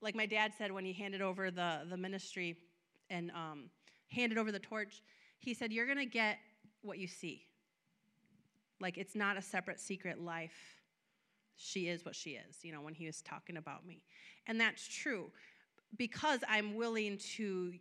[0.00, 2.56] like my dad said when he handed over the the ministry
[3.10, 3.64] and um,
[4.10, 5.02] handed over the torch.
[5.40, 6.38] He said, "You're gonna get
[6.80, 7.42] what you see.
[8.80, 10.56] Like it's not a separate secret life.
[11.56, 14.02] She is what she is." You know, when he was talking about me,
[14.46, 15.30] and that's true
[15.96, 17.72] because I'm willing to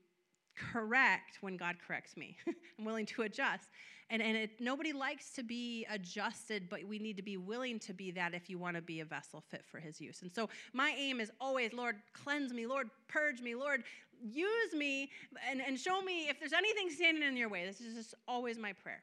[0.55, 2.37] correct when God corrects me.
[2.79, 3.69] I'm willing to adjust.
[4.09, 7.93] And, and it, nobody likes to be adjusted, but we need to be willing to
[7.93, 10.21] be that if you want to be a vessel fit for his use.
[10.21, 13.83] And so my aim is always, Lord, cleanse me, Lord, purge me, Lord,
[14.21, 15.09] use me,
[15.49, 17.65] and, and show me if there's anything standing in your way.
[17.65, 19.01] This is just always my prayer.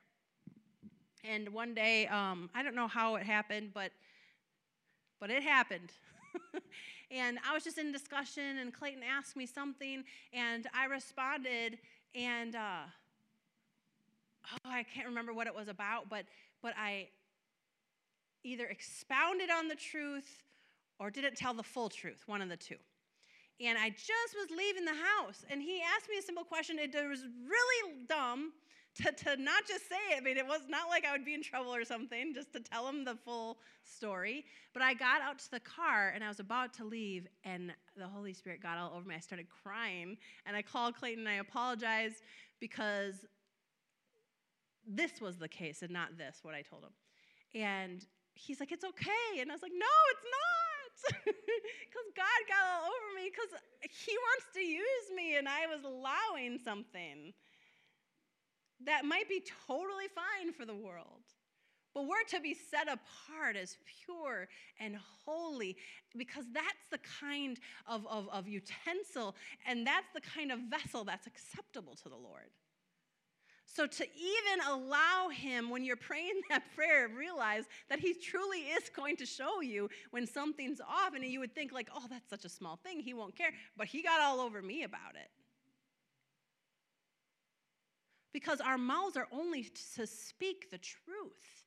[1.25, 3.91] And one day, um, I don't know how it happened, but
[5.23, 5.93] but it happened.
[7.13, 11.79] and I was just in discussion, and Clayton asked me something, and I responded,
[12.13, 12.83] and uh,
[14.53, 16.25] oh, I can't remember what it was about, but,
[16.61, 17.07] but I
[18.43, 20.43] either expounded on the truth
[20.99, 22.75] or didn't tell the full truth, one of the two.
[23.65, 26.81] And I just was leaving the house, and he asked me a simple question.
[26.81, 28.55] It was really dumb
[28.96, 30.18] to, to not just say it.
[30.18, 32.61] I mean, it was not like I would be in trouble or something, just to
[32.61, 34.44] tell him the full story.
[34.74, 38.07] But I got out to the car, and I was about to leave, and the
[38.07, 39.14] Holy Spirit got all over me.
[39.14, 42.22] I started crying, and I called Clayton, and I apologized
[42.61, 43.14] because
[44.87, 46.92] this was the case and not this, what I told him.
[47.55, 49.40] And he's like, it's okay.
[49.40, 51.35] And I was like, no, it's not.
[51.92, 53.52] Because God got all over me because
[53.83, 57.35] he wants to use me and I was allowing something
[58.87, 61.23] that might be totally fine for the world.
[61.95, 64.49] But we're to be set apart as pure
[64.81, 65.77] and holy
[66.16, 71.27] because that's the kind of, of, of utensil and that's the kind of vessel that's
[71.27, 72.49] acceptable to the Lord.
[73.64, 78.90] So, to even allow Him, when you're praying that prayer, realize that He truly is
[78.90, 81.14] going to show you when something's off.
[81.14, 83.01] And you would think, like, oh, that's such a small thing.
[83.01, 83.53] He won't care.
[83.77, 85.31] But He got all over me about it.
[88.33, 91.66] Because our mouths are only to speak the truth.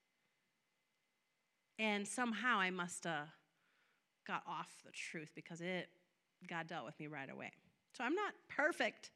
[1.77, 3.27] And somehow I must have
[4.25, 5.89] got off the truth because it,
[6.47, 7.51] God dealt with me right away.
[7.93, 9.11] So I'm not perfect,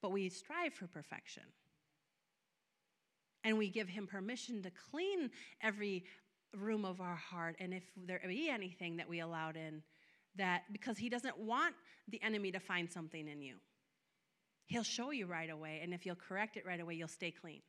[0.00, 1.42] but we strive for perfection
[3.46, 5.30] and we give him permission to clean
[5.62, 6.04] every
[6.52, 7.54] room of our heart.
[7.60, 9.82] And if there be anything that we allowed in,
[10.34, 11.74] that because he doesn't want
[12.08, 13.54] the enemy to find something in you,
[14.66, 15.80] he'll show you right away.
[15.82, 17.62] And if you'll correct it right away, you'll stay clean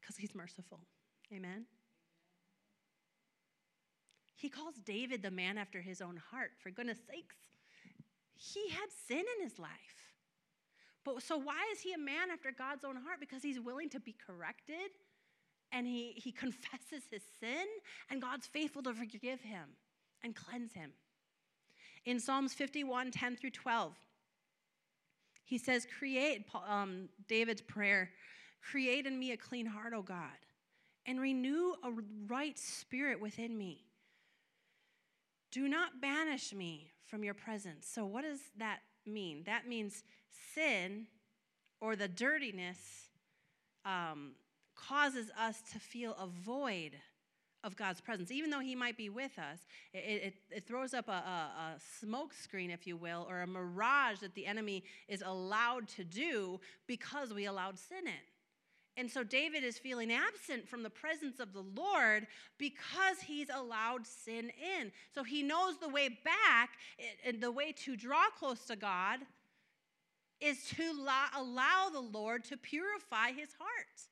[0.00, 0.80] because he's merciful.
[1.32, 1.66] Amen.
[4.34, 6.50] He calls David the man after his own heart.
[6.62, 7.36] For goodness sakes,
[8.34, 9.70] he had sin in his life.
[11.04, 13.20] But so why is he a man after God's own heart?
[13.20, 14.90] Because he's willing to be corrected
[15.72, 17.66] and he, he confesses his sin,
[18.10, 19.70] and God's faithful to forgive him
[20.22, 20.92] and cleanse him.
[22.04, 23.94] In Psalms 51 10 through 12,
[25.52, 28.08] he says, Create, um, David's prayer,
[28.62, 30.46] create in me a clean heart, O God,
[31.04, 31.90] and renew a
[32.26, 33.84] right spirit within me.
[35.50, 37.86] Do not banish me from your presence.
[37.86, 39.42] So, what does that mean?
[39.44, 40.04] That means
[40.54, 41.06] sin
[41.82, 43.10] or the dirtiness
[43.84, 44.32] um,
[44.74, 46.92] causes us to feel a void
[47.64, 48.30] of God's presence.
[48.30, 49.60] Even though He might be with us,
[49.92, 53.46] it, it, it throws up a, a, a smoke screen, if you will, or a
[53.46, 58.22] mirage that the enemy is allowed to do because we allowed sin in.
[58.96, 62.26] And so David is feeling absent from the presence of the Lord
[62.58, 64.50] because he's allowed sin
[64.80, 64.92] in.
[65.14, 66.70] So he knows the way back
[67.26, 69.20] and the way to draw close to God
[70.40, 70.82] is to
[71.36, 74.11] allow the Lord to purify his heart.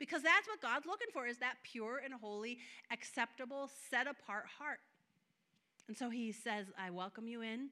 [0.00, 2.58] Because that's what God's looking for is that pure and holy,
[2.90, 4.80] acceptable, set apart heart.
[5.88, 7.68] And so he says, I welcome you in.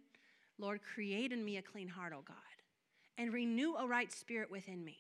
[0.58, 2.36] Lord, create in me a clean heart, O God,
[3.16, 4.98] and renew a right spirit within me.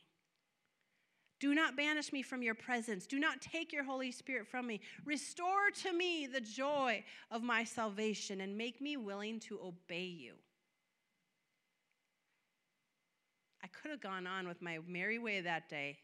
[1.38, 3.06] Do not banish me from your presence.
[3.06, 4.80] Do not take your Holy Spirit from me.
[5.04, 10.32] Restore to me the joy of my salvation and make me willing to obey you.
[13.62, 15.98] I could have gone on with my merry way that day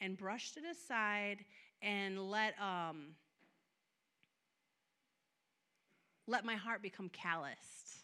[0.00, 1.44] and brushed it aside
[1.82, 3.14] and let um,
[6.26, 8.02] let my heart become calloused.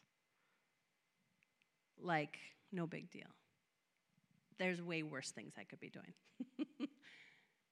[2.00, 2.38] Like,
[2.70, 3.28] no big deal.
[4.58, 6.88] There's way worse things I could be doing.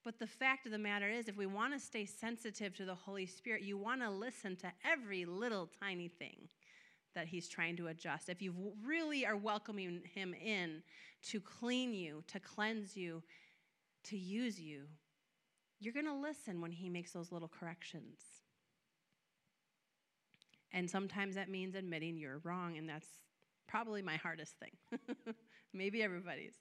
[0.05, 2.95] but the fact of the matter is, if we want to stay sensitive to the
[2.95, 6.49] Holy Spirit, you want to listen to every little tiny thing
[7.14, 8.29] that He's trying to adjust.
[8.29, 8.55] If you
[8.85, 10.83] really are welcoming Him in
[11.29, 13.23] to clean you, to cleanse you,
[14.05, 14.83] to use you,
[15.79, 18.21] you're going to listen when He makes those little corrections.
[20.73, 23.09] And sometimes that means admitting you're wrong, and that's
[23.67, 25.35] probably my hardest thing.
[25.73, 26.55] Maybe everybody's.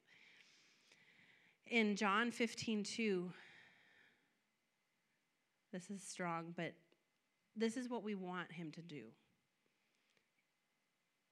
[1.68, 3.32] In John 15, 2,
[5.72, 6.74] this is strong, but
[7.56, 9.04] this is what we want him to do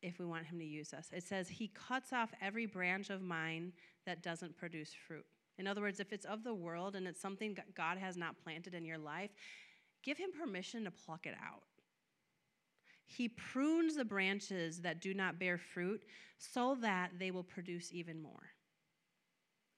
[0.03, 1.09] if we want him to use us.
[1.11, 3.73] It says, He cuts off every branch of mine
[4.05, 5.25] that doesn't produce fruit.
[5.57, 8.73] In other words, if it's of the world and it's something God has not planted
[8.73, 9.31] in your life,
[10.03, 11.63] give him permission to pluck it out.
[13.05, 16.03] He prunes the branches that do not bear fruit
[16.37, 18.51] so that they will produce even more.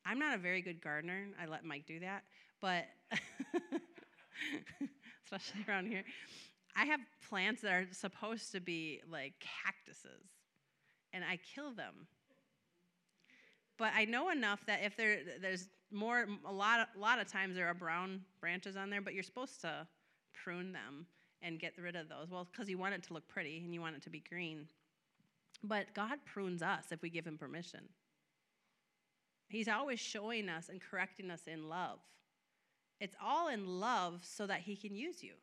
[0.06, 1.28] I'm not a very good gardener.
[1.42, 2.24] I let Mike do that,
[2.60, 2.86] but
[5.24, 6.04] especially around here.
[6.76, 7.00] I have
[7.30, 10.26] plants that are supposed to be like cactuses,
[11.14, 12.08] and I kill them
[13.80, 17.56] but I know enough that if there there's more a lot a lot of times
[17.56, 19.88] there are brown branches on there, but you're supposed to
[20.44, 21.08] prune them
[21.42, 22.30] and get rid of those.
[22.30, 24.68] Well, because you want it to look pretty and you want it to be green.
[25.64, 27.82] But God prunes us if we give him permission.
[29.48, 32.00] He's always showing us and correcting us in love.
[33.00, 35.34] It's all in love so that he can use you.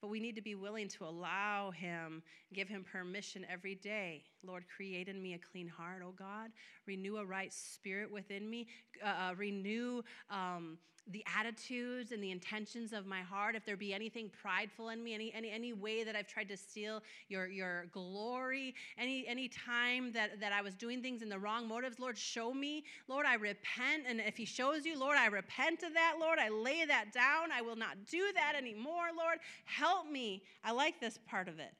[0.00, 2.22] But we need to be willing to allow Him,
[2.54, 4.24] give Him permission every day.
[4.42, 6.50] Lord, create in me a clean heart, oh God.
[6.86, 8.68] Renew a right spirit within me.
[9.04, 10.78] Uh, uh, renew um,
[11.08, 13.56] the attitudes and the intentions of my heart.
[13.56, 16.56] If there be anything prideful in me, any, any, any way that I've tried to
[16.56, 21.38] steal your, your glory, any, any time that, that I was doing things in the
[21.38, 22.84] wrong motives, Lord, show me.
[23.08, 24.04] Lord, I repent.
[24.06, 26.38] And if He shows you, Lord, I repent of that, Lord.
[26.38, 27.50] I lay that down.
[27.52, 29.38] I will not do that anymore, Lord.
[29.64, 30.42] Help me.
[30.62, 31.72] I like this part of it.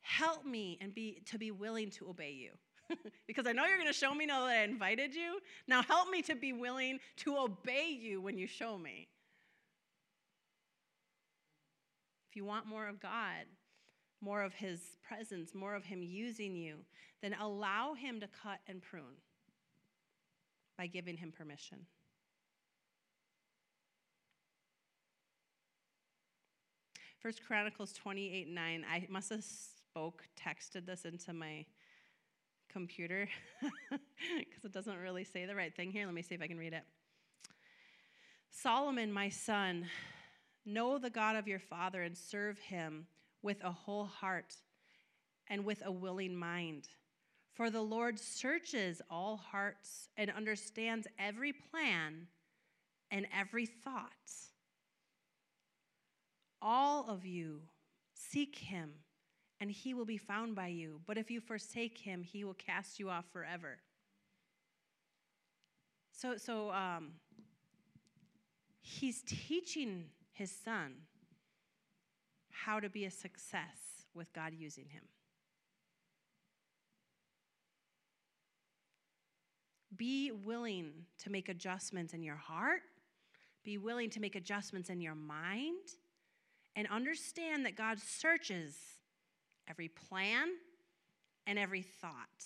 [0.00, 2.50] Help me and be to be willing to obey you.
[3.26, 5.40] because I know you're going to show me now that I invited you.
[5.66, 9.08] Now help me to be willing to obey you when you show me.
[12.30, 13.46] If you want more of God,
[14.20, 16.76] more of His presence, more of Him using you,
[17.20, 19.20] then allow Him to cut and prune
[20.78, 21.78] by giving Him permission.
[27.22, 28.84] First Chronicles 28 9.
[28.90, 31.64] I must have spoke, texted this into my
[32.72, 33.28] computer
[33.90, 36.06] because it doesn't really say the right thing here.
[36.06, 36.84] Let me see if I can read it.
[38.50, 39.86] Solomon, my son,
[40.64, 43.06] know the God of your father and serve him
[43.42, 44.54] with a whole heart
[45.48, 46.88] and with a willing mind.
[47.54, 52.28] For the Lord searches all hearts and understands every plan
[53.10, 54.10] and every thought.
[56.60, 57.62] All of you
[58.14, 58.92] seek him
[59.62, 61.00] and he will be found by you.
[61.06, 63.78] But if you forsake him, he will cast you off forever.
[66.10, 67.12] So, so um,
[68.80, 70.94] he's teaching his son
[72.50, 75.04] how to be a success with God using him.
[79.96, 80.90] Be willing
[81.22, 82.82] to make adjustments in your heart,
[83.62, 85.86] be willing to make adjustments in your mind,
[86.74, 88.74] and understand that God searches
[89.68, 90.48] every plan,
[91.46, 92.44] and every thought.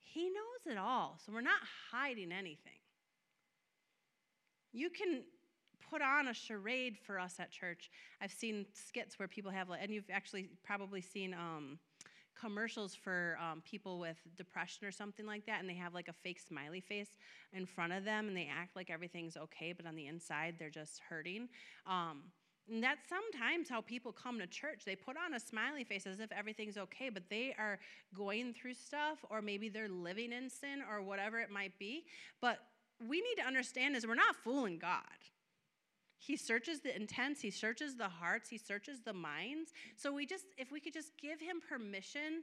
[0.00, 2.72] He knows it all, so we're not hiding anything.
[4.72, 5.22] You can
[5.90, 7.90] put on a charade for us at church.
[8.20, 11.78] I've seen skits where people have, and you've actually probably seen um,
[12.38, 16.12] commercials for um, people with depression or something like that, and they have like a
[16.12, 17.18] fake smiley face
[17.52, 20.70] in front of them, and they act like everything's okay, but on the inside they're
[20.70, 21.48] just hurting.
[21.86, 22.24] Um,
[22.70, 24.82] and that's sometimes how people come to church.
[24.84, 27.78] They put on a smiley face as if everything's okay, but they are
[28.14, 32.04] going through stuff, or maybe they're living in sin, or whatever it might be.
[32.40, 32.58] But
[33.06, 35.02] we need to understand is we're not fooling God.
[36.18, 39.72] He searches the intents, he searches the hearts, he searches the minds.
[39.96, 42.42] So we just if we could just give him permission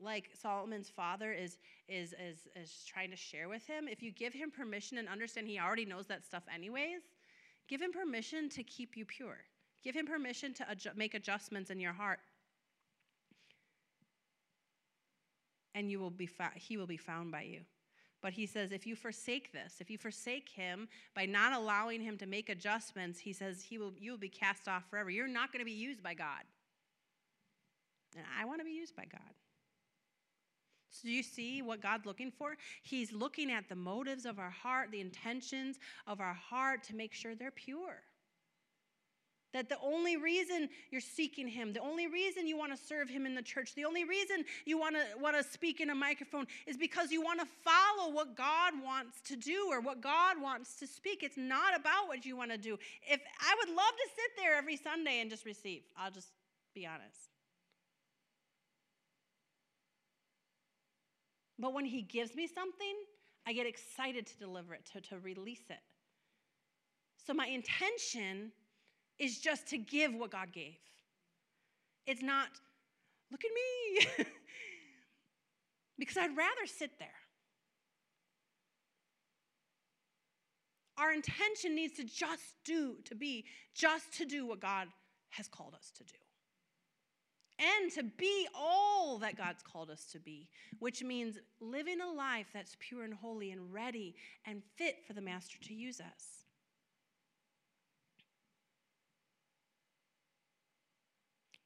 [0.00, 4.32] like Solomon's father is, is, is, is trying to share with him, if you give
[4.32, 7.02] him permission and understand he already knows that stuff anyways,
[7.68, 9.38] give him permission to keep you pure.
[9.82, 12.20] Give him permission to adju- make adjustments in your heart.
[15.74, 17.60] And you will be fa- he will be found by you.
[18.20, 22.16] But he says, if you forsake this, if you forsake him by not allowing him
[22.18, 25.08] to make adjustments, he says he will, you will be cast off forever.
[25.08, 26.42] You're not going to be used by God.
[28.16, 29.20] And I want to be used by God.
[30.90, 32.56] So, do you see what God's looking for?
[32.82, 37.12] He's looking at the motives of our heart, the intentions of our heart to make
[37.12, 38.02] sure they're pure.
[39.54, 43.24] That the only reason you're seeking Him, the only reason you want to serve Him
[43.24, 46.46] in the church, the only reason you want to, want to speak in a microphone
[46.66, 50.76] is because you want to follow what God wants to do or what God wants
[50.76, 51.22] to speak.
[51.22, 52.78] It's not about what you want to do.
[53.08, 56.28] If I would love to sit there every Sunday and just receive, I'll just
[56.74, 57.37] be honest.
[61.58, 62.94] But when He gives me something,
[63.46, 65.78] I get excited to deliver it, to, to release it.
[67.26, 68.52] So my intention
[69.18, 70.78] is just to give what God gave.
[72.06, 72.48] It's not,
[73.30, 74.24] look at me,
[75.98, 77.08] because I'd rather sit there.
[80.96, 83.44] Our intention needs to just do, to be,
[83.74, 84.88] just to do what God
[85.30, 86.18] has called us to do.
[87.58, 90.48] And to be all that God's called us to be,
[90.78, 94.14] which means living a life that's pure and holy and ready
[94.46, 96.44] and fit for the Master to use us.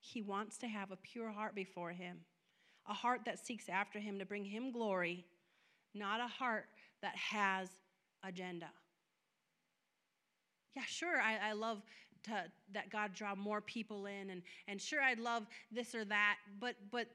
[0.01, 2.19] He wants to have a pure heart before Him,
[2.89, 5.27] a heart that seeks after Him to bring Him glory,
[5.95, 6.67] not a heart
[7.03, 7.69] that has
[8.23, 8.69] agenda.
[10.75, 11.83] Yeah, sure, I, I love
[12.25, 16.37] to, that God draw more people in, and, and sure, I'd love this or that,
[16.61, 17.07] but, but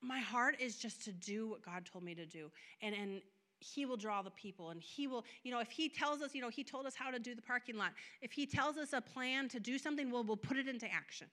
[0.00, 2.50] my heart is just to do what God told me to do.
[2.80, 3.22] And, and
[3.60, 6.42] he will draw the people and he will you know if he tells us you
[6.42, 9.00] know he told us how to do the parking lot if he tells us a
[9.00, 11.28] plan to do something well we'll put it into action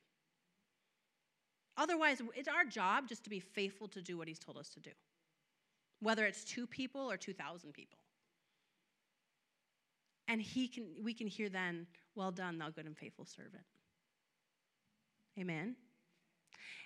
[1.79, 4.81] Otherwise, it's our job just to be faithful to do what He's told us to
[4.81, 4.91] do,
[6.01, 7.97] whether it's two people or 2,000 people.
[10.29, 13.63] And he can, we can hear then, well done, thou good and faithful servant.
[15.37, 15.75] Amen.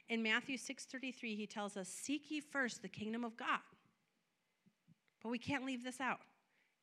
[0.09, 3.59] In Matthew 6:33, he tells us, Seek ye first the kingdom of God.
[5.21, 6.19] But we can't leave this out.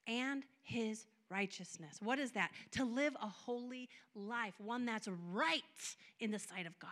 [0.06, 1.98] And his righteousness.
[2.00, 2.50] What is that?
[2.72, 5.62] To live a holy life, one that's right
[6.20, 6.90] in the sight of God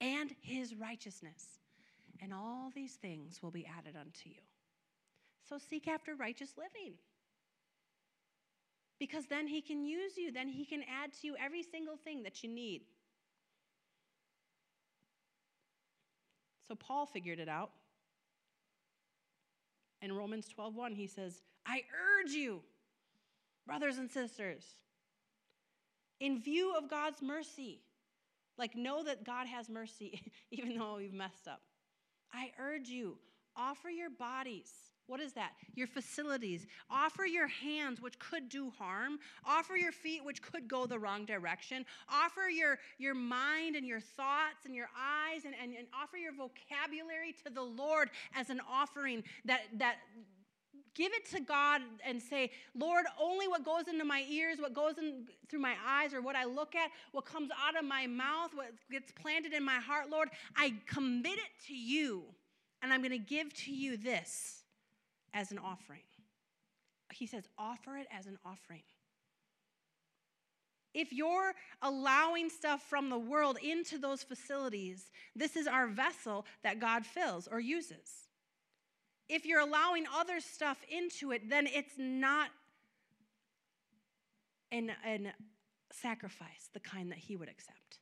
[0.00, 1.58] and his righteousness.
[2.20, 4.40] And all these things will be added unto you.
[5.48, 6.94] So seek after righteous living.
[8.98, 12.22] Because then he can use you, then he can add to you every single thing
[12.22, 12.82] that you need.
[16.68, 17.70] So Paul figured it out.
[20.02, 22.62] In Romans 12:1 he says, "I urge you,
[23.66, 24.64] brothers and sisters,
[26.20, 27.82] in view of God's mercy,
[28.58, 31.62] like, know that God has mercy, even though we've messed up.
[32.32, 33.18] I urge you,
[33.54, 34.72] offer your bodies.
[35.06, 35.52] What is that?
[35.74, 36.66] Your facilities.
[36.90, 39.18] Offer your hands, which could do harm.
[39.44, 41.84] Offer your feet, which could go the wrong direction.
[42.12, 46.32] Offer your, your mind and your thoughts and your eyes, and, and, and offer your
[46.32, 49.96] vocabulary to the Lord as an offering that, that
[50.96, 54.96] Give it to God and say, Lord, only what goes into my ears, what goes
[54.96, 58.52] in through my eyes, or what I look at, what comes out of my mouth,
[58.54, 62.24] what gets planted in my heart, Lord, I commit it to you,
[62.80, 64.62] and I'm going to give to you this
[65.36, 66.00] as an offering.
[67.12, 68.82] He says, offer it as an offering.
[70.92, 76.80] If you're allowing stuff from the world into those facilities, this is our vessel that
[76.80, 78.26] God fills or uses
[79.28, 82.50] if you're allowing other stuff into it, then it's not
[84.70, 85.32] an, an
[85.92, 87.98] sacrifice, the kind that he would accept.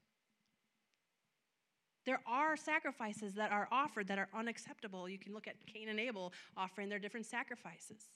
[2.05, 5.09] There are sacrifices that are offered that are unacceptable.
[5.09, 8.11] You can look at Cain and Abel offering their different sacrifices.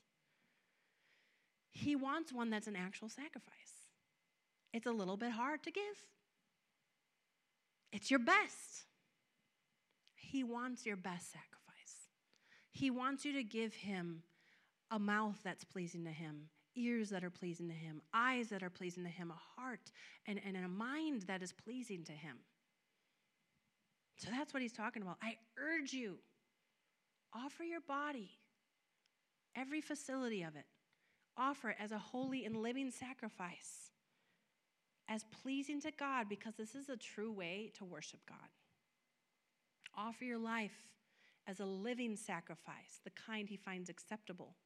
[1.71, 3.55] He wants one that's an actual sacrifice.
[4.73, 6.07] It's a little bit hard to give,
[7.93, 8.85] it's your best.
[10.15, 12.09] He wants your best sacrifice.
[12.71, 14.23] He wants you to give him
[14.91, 18.69] a mouth that's pleasing to him, ears that are pleasing to him, eyes that are
[18.69, 19.91] pleasing to him, a heart
[20.27, 22.37] and, and a mind that is pleasing to him.
[24.19, 25.17] So that's what he's talking about.
[25.23, 26.19] I urge you,
[27.33, 28.31] offer your body,
[29.57, 30.67] every facility of it,
[31.37, 33.93] offer it as a holy and living sacrifice,
[35.09, 38.39] as pleasing to God, because this is a true way to worship God.
[39.97, 40.89] Offer your life
[41.47, 44.57] as a living sacrifice, the kind he finds acceptable.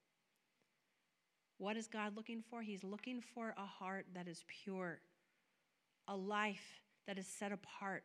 [1.59, 2.63] What is God looking for?
[2.63, 5.01] He's looking for a heart that is pure,
[6.09, 8.05] a life that is set apart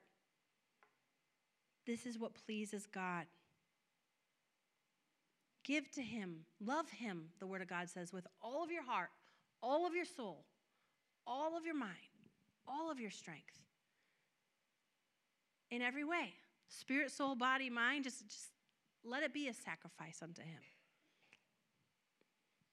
[1.88, 3.26] this is what pleases God.
[5.64, 9.10] Give to Him, love Him, the Word of God says, with all of your heart,
[9.64, 10.46] all of your soul,
[11.26, 11.92] all of your mind,
[12.68, 13.64] all of your strength.
[15.72, 16.34] In every way
[16.70, 18.50] spirit, soul, body, mind, just, just
[19.04, 20.62] let it be a sacrifice unto Him.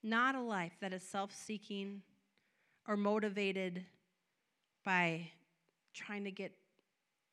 [0.03, 2.03] Not a life that is self seeking
[2.87, 3.85] or motivated
[4.85, 5.29] by
[5.95, 6.53] trying to get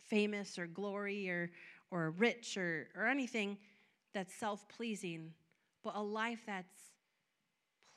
[0.07, 1.51] famous or glory or,
[1.92, 3.58] or rich or, or anything
[4.14, 5.34] that's self pleasing,
[5.84, 6.92] but a life that's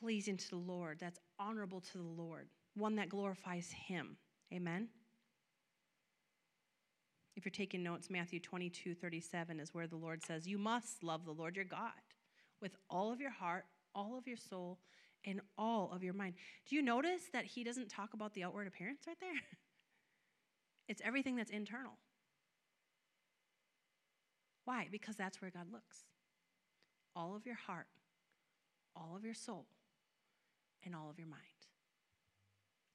[0.01, 4.17] pleasing to the Lord, that's honorable to the Lord, one that glorifies Him.
[4.53, 4.89] Amen?
[7.37, 11.25] If you're taking notes, Matthew 22 37 is where the Lord says, You must love
[11.25, 11.91] the Lord your God
[12.61, 13.65] with all of your heart,
[13.95, 14.79] all of your soul,
[15.25, 16.35] and all of your mind.
[16.69, 19.31] Do you notice that He doesn't talk about the outward appearance right there?
[20.87, 21.93] It's everything that's internal.
[24.65, 24.89] Why?
[24.91, 26.05] Because that's where God looks.
[27.15, 27.87] All of your heart,
[28.97, 29.67] all of your soul,
[30.85, 31.43] and all of your mind.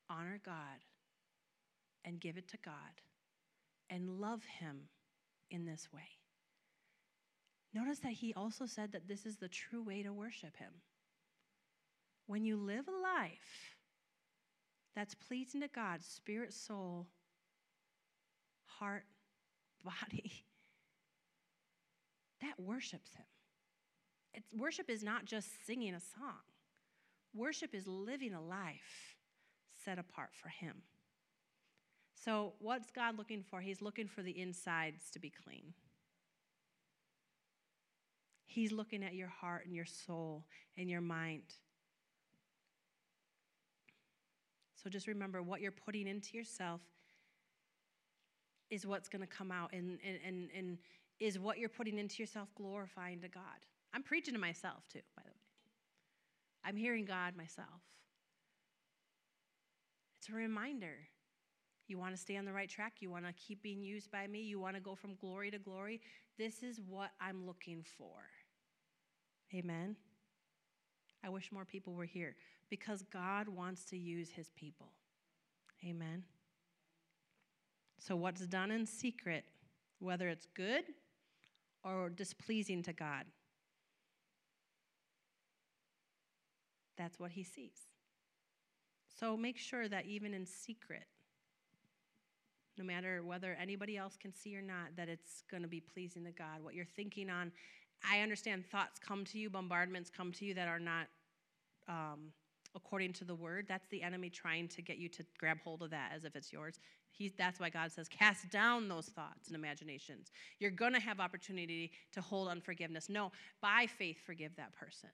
[0.10, 0.84] Honor God
[2.04, 2.74] and give it to God
[3.90, 4.90] and love Him
[5.52, 6.18] in this way.
[7.74, 10.72] Notice that He also said that this is the true way to worship Him.
[12.26, 13.76] When you live a life
[14.96, 17.08] that's pleasing to God, spirit, soul,
[18.66, 19.06] heart,
[19.84, 20.46] body,
[22.42, 23.26] that worships Him.
[24.34, 26.44] It's, worship is not just singing a song,
[27.34, 29.16] worship is living a life
[29.84, 30.84] set apart for Him.
[32.14, 33.62] So, what's God looking for?
[33.62, 35.74] He's looking for the insides to be clean.
[38.46, 40.44] He's looking at your heart and your soul
[40.76, 41.44] and your mind.
[44.76, 46.82] So just remember what you're putting into yourself
[48.70, 50.78] is what's going to come out and, and, and, and
[51.20, 53.44] is what you're putting into yourself glorifying to God.
[53.94, 55.36] I'm preaching to myself too, by the way.
[56.64, 57.82] I'm hearing God myself.
[60.20, 61.08] It's a reminder.
[61.88, 62.94] You want to stay on the right track?
[63.00, 64.42] You want to keep being used by me?
[64.42, 66.02] You want to go from glory to glory?
[66.38, 68.30] This is what I'm looking for.
[69.54, 69.96] Amen.
[71.24, 72.36] I wish more people were here
[72.70, 74.92] because God wants to use his people.
[75.84, 76.24] Amen.
[77.98, 79.46] So, what's done in secret,
[80.00, 80.84] whether it's good
[81.84, 83.26] or displeasing to God,
[86.98, 87.88] that's what He sees.
[89.20, 91.06] So, make sure that even in secret,
[92.78, 96.24] no matter whether anybody else can see or not, that it's going to be pleasing
[96.24, 96.64] to God.
[96.64, 97.52] What you're thinking on,
[98.10, 101.08] I understand thoughts come to you, bombardments come to you that are not
[101.90, 102.32] um,
[102.76, 103.66] according to the word.
[103.68, 106.54] That's the enemy trying to get you to grab hold of that as if it's
[106.54, 106.80] yours.
[107.12, 110.32] He, that's why God says, cast down those thoughts and imaginations.
[110.60, 113.10] You're going to have opportunity to hold unforgiveness.
[113.10, 113.32] No,
[113.62, 115.10] by faith, forgive that person.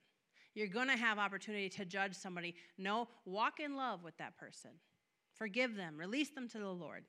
[0.54, 2.56] You're going to have opportunity to judge somebody.
[2.78, 4.72] No, walk in love with that person.
[5.34, 7.04] Forgive them, release them to the Lord.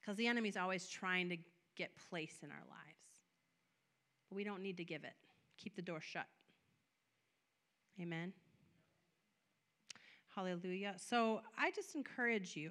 [0.00, 1.36] Because the enemy's always trying to
[1.76, 2.98] get place in our lives.
[4.28, 5.14] But we don't need to give it.
[5.56, 6.26] Keep the door shut.
[8.00, 8.32] Amen.
[10.38, 10.94] Hallelujah.
[10.98, 12.70] So I just encourage you,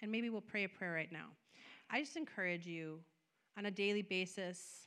[0.00, 1.26] and maybe we'll pray a prayer right now.
[1.90, 3.00] I just encourage you
[3.58, 4.86] on a daily basis,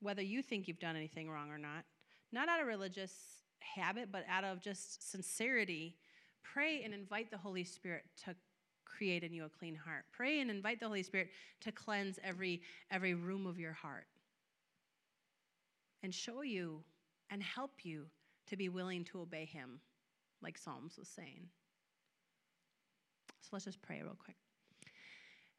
[0.00, 1.84] whether you think you've done anything wrong or not,
[2.30, 3.14] not out of religious
[3.60, 5.96] habit, but out of just sincerity,
[6.42, 8.36] pray and invite the Holy Spirit to
[8.84, 10.04] create in you a clean heart.
[10.12, 11.30] Pray and invite the Holy Spirit
[11.62, 14.08] to cleanse every, every room of your heart
[16.02, 16.82] and show you
[17.30, 18.04] and help you
[18.46, 19.80] to be willing to obey Him
[20.42, 21.48] like Psalms was saying.
[23.42, 24.36] So let's just pray real quick.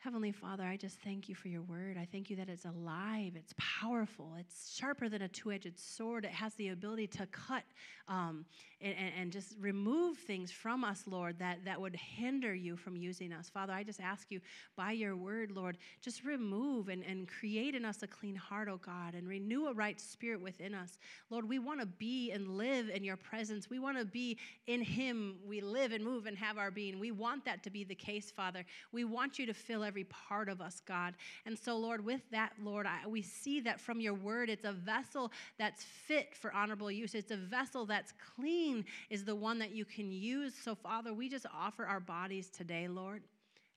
[0.03, 1.97] Heavenly Father, I just thank you for your word.
[1.97, 6.25] I thank you that it's alive, it's powerful, it's sharper than a two edged sword.
[6.25, 7.63] It has the ability to cut
[8.09, 8.45] um,
[8.83, 13.31] and, and, just remove things from us, Lord, that, that would hinder you from using
[13.31, 13.49] us.
[13.49, 14.41] Father, I just ask you
[14.75, 18.79] by your word, Lord, just remove and, and create in us a clean heart, oh
[18.85, 20.97] God, and renew a right spirit within us.
[21.29, 23.69] Lord, we want to be and live in your presence.
[23.69, 25.35] We want to be in Him.
[25.47, 26.99] We live and move and have our being.
[26.99, 28.65] We want that to be the case, Father.
[28.91, 31.13] We want you to fill every part of us, God.
[31.45, 34.73] And so, Lord, with that, Lord, I, we see that from your word, it's a
[34.73, 37.15] vessel that's fit for honorable use.
[37.15, 38.72] It's a vessel that's clean,
[39.09, 40.53] is the one that you can use.
[40.63, 43.23] So, Father, we just offer our bodies today, Lord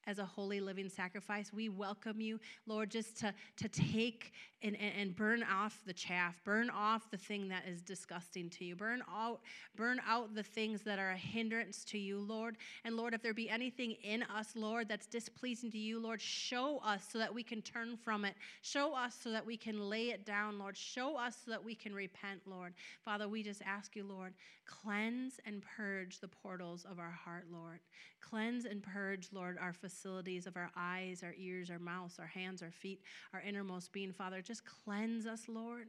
[0.07, 1.53] as a holy living sacrifice.
[1.53, 4.33] We welcome you, Lord, just to, to take
[4.63, 8.65] and, and, and, burn off the chaff, burn off the thing that is disgusting to
[8.65, 9.41] you, burn out,
[9.77, 12.57] burn out the things that are a hindrance to you, Lord.
[12.85, 16.79] And Lord, if there be anything in us, Lord, that's displeasing to you, Lord, show
[16.79, 18.35] us so that we can turn from it.
[18.63, 20.77] Show us so that we can lay it down, Lord.
[20.77, 22.73] Show us so that we can repent, Lord.
[23.05, 24.33] Father, we just ask you, Lord,
[24.65, 27.81] cleanse and purge the portals of our heart, Lord.
[28.21, 32.63] Cleanse and purge, Lord, our facilities of our eyes, our ears, our mouths, our hands,
[32.63, 33.01] our feet,
[33.33, 34.43] our innermost being, Father.
[34.43, 35.89] Just cleanse us, Lord.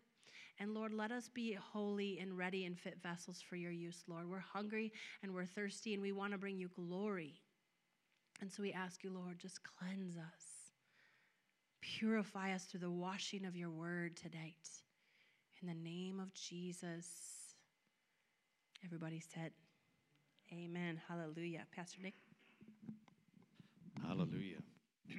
[0.60, 4.30] And Lord, let us be holy and ready and fit vessels for your use, Lord.
[4.30, 4.92] We're hungry
[5.22, 7.42] and we're thirsty and we want to bring you glory.
[8.42, 10.72] And so we ask you, Lord, just cleanse us.
[11.82, 14.70] Purify us through the washing of your word tonight.
[15.62, 17.08] In the name of Jesus.
[18.84, 19.52] Everybody said,
[20.52, 21.00] Amen.
[21.08, 21.66] Hallelujah.
[21.76, 22.14] Pastor Nick.
[24.06, 24.62] Hallelujah.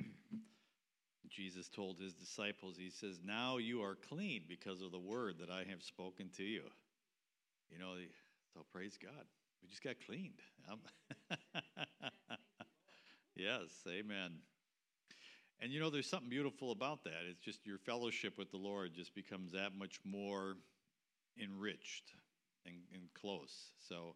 [1.28, 5.50] Jesus told his disciples, He says, Now you are clean because of the word that
[5.50, 6.62] I have spoken to you.
[7.70, 7.94] You know,
[8.54, 9.24] so praise God.
[9.62, 10.40] We just got cleaned.
[10.70, 10.80] Um,
[13.36, 14.38] yes, amen.
[15.60, 17.26] And you know, there's something beautiful about that.
[17.28, 20.56] It's just your fellowship with the Lord just becomes that much more
[21.40, 22.12] enriched
[22.64, 23.72] and, and close.
[23.88, 24.14] So,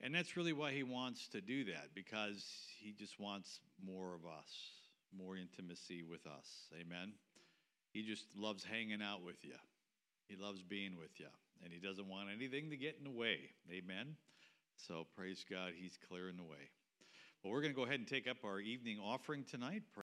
[0.00, 2.44] and that's really why he wants to do that because
[2.80, 4.76] he just wants more of us
[5.18, 6.68] more intimacy with us.
[6.78, 7.12] Amen.
[7.92, 9.54] He just loves hanging out with you.
[10.28, 11.26] He loves being with you.
[11.64, 13.38] And he doesn't want anything to get in the way.
[13.70, 14.16] Amen.
[14.76, 16.70] So praise God, he's clearing the way.
[17.42, 19.82] Well, we're going to go ahead and take up our evening offering tonight.